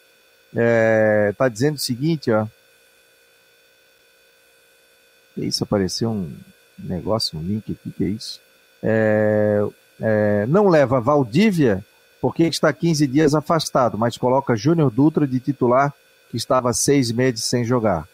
[0.56, 2.46] É, tá dizendo o seguinte, ó.
[5.34, 5.64] Que isso?
[5.64, 6.32] Apareceu um
[6.78, 8.40] negócio, um link aqui, que é isso?
[8.82, 9.60] É,
[10.00, 11.84] é, não leva Valdívia
[12.20, 15.92] porque está 15 dias afastado, mas coloca Júnior Dutra de titular
[16.30, 18.08] que estava seis meses sem jogar.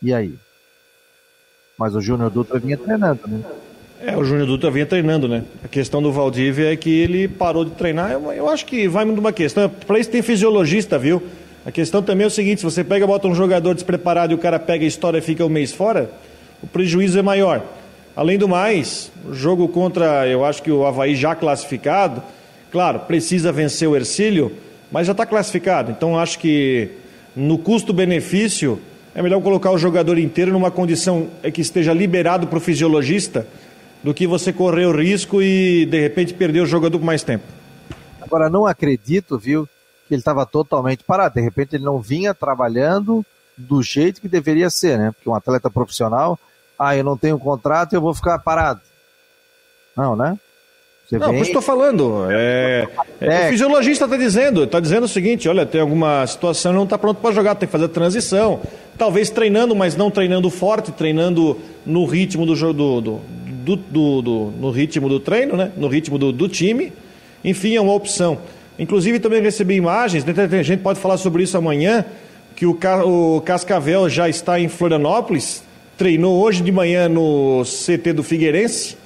[0.00, 0.34] E aí?
[1.76, 3.42] Mas o Júnior Dutra vinha treinando, né?
[4.02, 5.44] É, o Júnior Dutra vinha treinando, né?
[5.62, 8.12] A questão do Valdívia é que ele parou de treinar.
[8.12, 9.68] Eu, eu acho que vai muito uma questão.
[9.68, 11.22] Para isso tem fisiologista, viu?
[11.66, 14.38] A questão também é o seguinte: se você pega, bota um jogador despreparado e o
[14.38, 16.10] cara pega a história e fica um mês fora,
[16.62, 17.62] o prejuízo é maior.
[18.16, 22.22] Além do mais, jogo contra, eu acho que o Havaí já classificado,
[22.70, 24.52] claro, precisa vencer o Ercílio,
[24.90, 25.90] mas já está classificado.
[25.90, 26.90] Então acho que
[27.34, 28.80] no custo-benefício
[29.14, 33.46] é melhor colocar o jogador inteiro numa condição que esteja liberado para o fisiologista
[34.02, 37.44] do que você correr o risco e de repente perder o jogador por mais tempo.
[38.20, 39.68] Agora, não acredito, viu,
[40.08, 41.34] que ele estava totalmente parado.
[41.34, 43.24] De repente ele não vinha trabalhando
[43.56, 45.12] do jeito que deveria ser, né?
[45.12, 46.38] Porque um atleta profissional,
[46.80, 48.80] ah, eu não tenho contrato e eu vou ficar parado.
[49.94, 50.38] Não, né?
[51.06, 51.36] Você não, vem...
[51.36, 52.26] por isso estou falando.
[52.30, 52.88] É,
[53.20, 56.96] é, o fisiologista está dizendo, está dizendo o seguinte: olha, tem alguma situação, não está
[56.96, 58.60] pronto para jogar, tem que fazer a transição.
[58.96, 64.22] Talvez treinando, mas não treinando forte, treinando no ritmo do jogo do, do, do, do,
[64.22, 65.72] do no ritmo do treino, né?
[65.76, 66.92] No ritmo do, do time.
[67.44, 68.38] Enfim, é uma opção.
[68.78, 72.04] Inclusive também recebi imagens, né, a gente pode falar sobre isso amanhã,
[72.56, 75.62] que o, o Cascavel já está em Florianópolis,
[76.00, 78.96] treinou hoje de manhã no CT do Figueirense,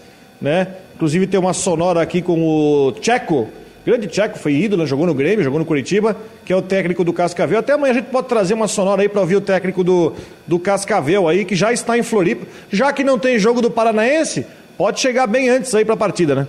[0.40, 0.76] né?
[0.94, 3.48] Inclusive tem uma sonora aqui com o Tcheco,
[3.84, 7.12] grande Tcheco, foi ídolo, jogou no Grêmio, jogou no Curitiba, que é o técnico do
[7.12, 7.58] Cascavel.
[7.58, 10.14] Até amanhã a gente pode trazer uma sonora aí para ouvir o técnico do,
[10.46, 12.46] do Cascavel aí, que já está em Floripa.
[12.70, 14.46] Já que não tem jogo do Paranaense,
[14.78, 16.46] pode chegar bem antes aí para a partida, né?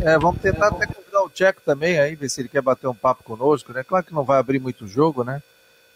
[0.00, 2.94] É, vamos tentar até convidar o Tcheco também aí, ver se ele quer bater um
[2.96, 3.84] papo conosco, né?
[3.84, 5.40] Claro que não vai abrir muito jogo, né?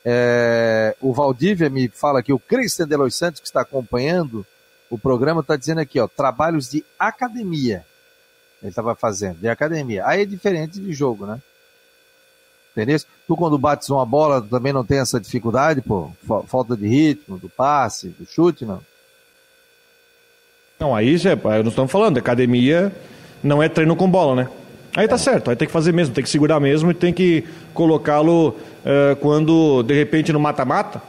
[0.05, 4.47] É, o Valdívia me fala que o Christian Delois Santos, que está acompanhando
[4.91, 7.85] o programa, está dizendo aqui, ó, trabalhos de academia.
[8.63, 10.07] Ele estava fazendo, de academia.
[10.07, 11.41] Aí é diferente de jogo, né?
[12.73, 12.99] Entendeu?
[13.27, 16.11] Tu quando bates uma bola também não tem essa dificuldade, pô?
[16.47, 18.81] Falta de ritmo, do passe, do chute, não?
[20.79, 22.95] Não, aí já, nós estamos falando, academia
[23.43, 24.51] não é treino com bola, né?
[24.97, 27.45] Aí tá certo, aí tem que fazer mesmo, tem que segurar mesmo e tem que
[27.75, 31.01] colocá-lo uh, quando, de repente, no mata-mata,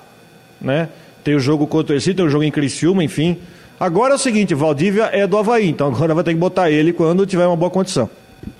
[0.60, 0.90] né?
[1.24, 3.40] Tem o jogo contra o Ercílio, tem o jogo em Criciúma, enfim.
[3.80, 6.92] Agora é o seguinte, Valdívia é do Havaí, então agora vai ter que botar ele
[6.92, 8.10] quando tiver uma boa condição.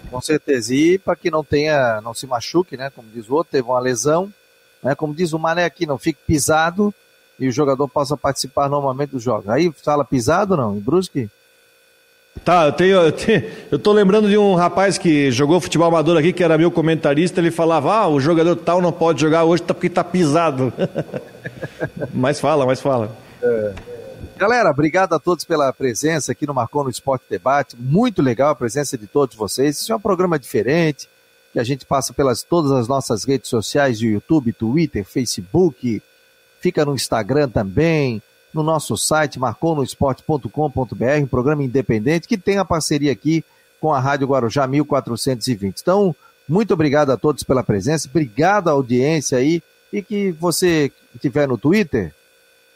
[0.10, 2.90] Com certeza, e para que não tenha, não se machuque, né?
[2.96, 4.32] Como diz o outro, teve uma lesão,
[4.82, 4.96] né?
[4.96, 6.94] Como diz o Mané aqui, não fique pisado
[7.40, 9.50] e o jogador possa participar normalmente dos jogos.
[9.50, 11.30] Aí fala pisado não, em Brusque?
[12.44, 16.18] Tá, eu, tenho, eu, tenho, eu tô lembrando de um rapaz que jogou futebol amador
[16.18, 19.62] aqui, que era meu comentarista, ele falava, ah, o jogador tal não pode jogar hoje
[19.62, 20.72] tá porque tá pisado.
[22.14, 23.16] mas fala, mas fala.
[23.44, 23.74] É.
[24.38, 27.76] Galera, obrigado a todos pela presença aqui no Marcou no Esporte Debate.
[27.78, 29.78] Muito legal a presença de todos vocês.
[29.78, 31.10] Isso é um programa diferente,
[31.52, 36.02] que a gente passa pelas todas as nossas redes sociais YouTube, Twitter, Facebook,
[36.62, 38.22] fica no Instagram também,
[38.54, 43.44] no nosso site marconosport.com.br, um programa independente que tem a parceria aqui
[43.80, 45.80] com a Rádio Guarujá 1420.
[45.82, 46.16] Então,
[46.48, 49.62] muito obrigado a todos pela presença, obrigado à audiência aí
[49.94, 52.14] e que você estiver no Twitter,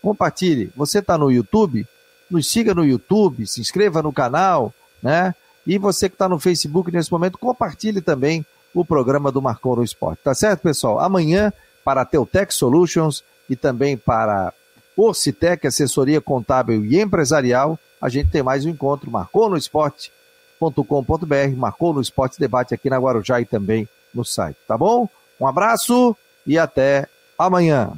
[0.01, 0.71] compartilhe.
[0.75, 1.87] Você está no YouTube?
[2.29, 5.33] Nos siga no YouTube, se inscreva no canal, né?
[5.65, 9.83] E você que está no Facebook nesse momento, compartilhe também o programa do Marcou no
[9.83, 10.23] Esporte.
[10.23, 10.99] Tá certo, pessoal?
[10.99, 11.53] Amanhã,
[11.83, 14.53] para a Teutec Solutions e também para
[14.95, 19.09] Orcitec, assessoria contábil e empresarial, a gente tem mais um encontro.
[19.09, 24.77] Marcou no esporte.com.br, marcou no esporte debate aqui na Guarujá e também no site, tá
[24.77, 25.09] bom?
[25.39, 26.15] Um abraço
[26.45, 27.93] e até amanhã.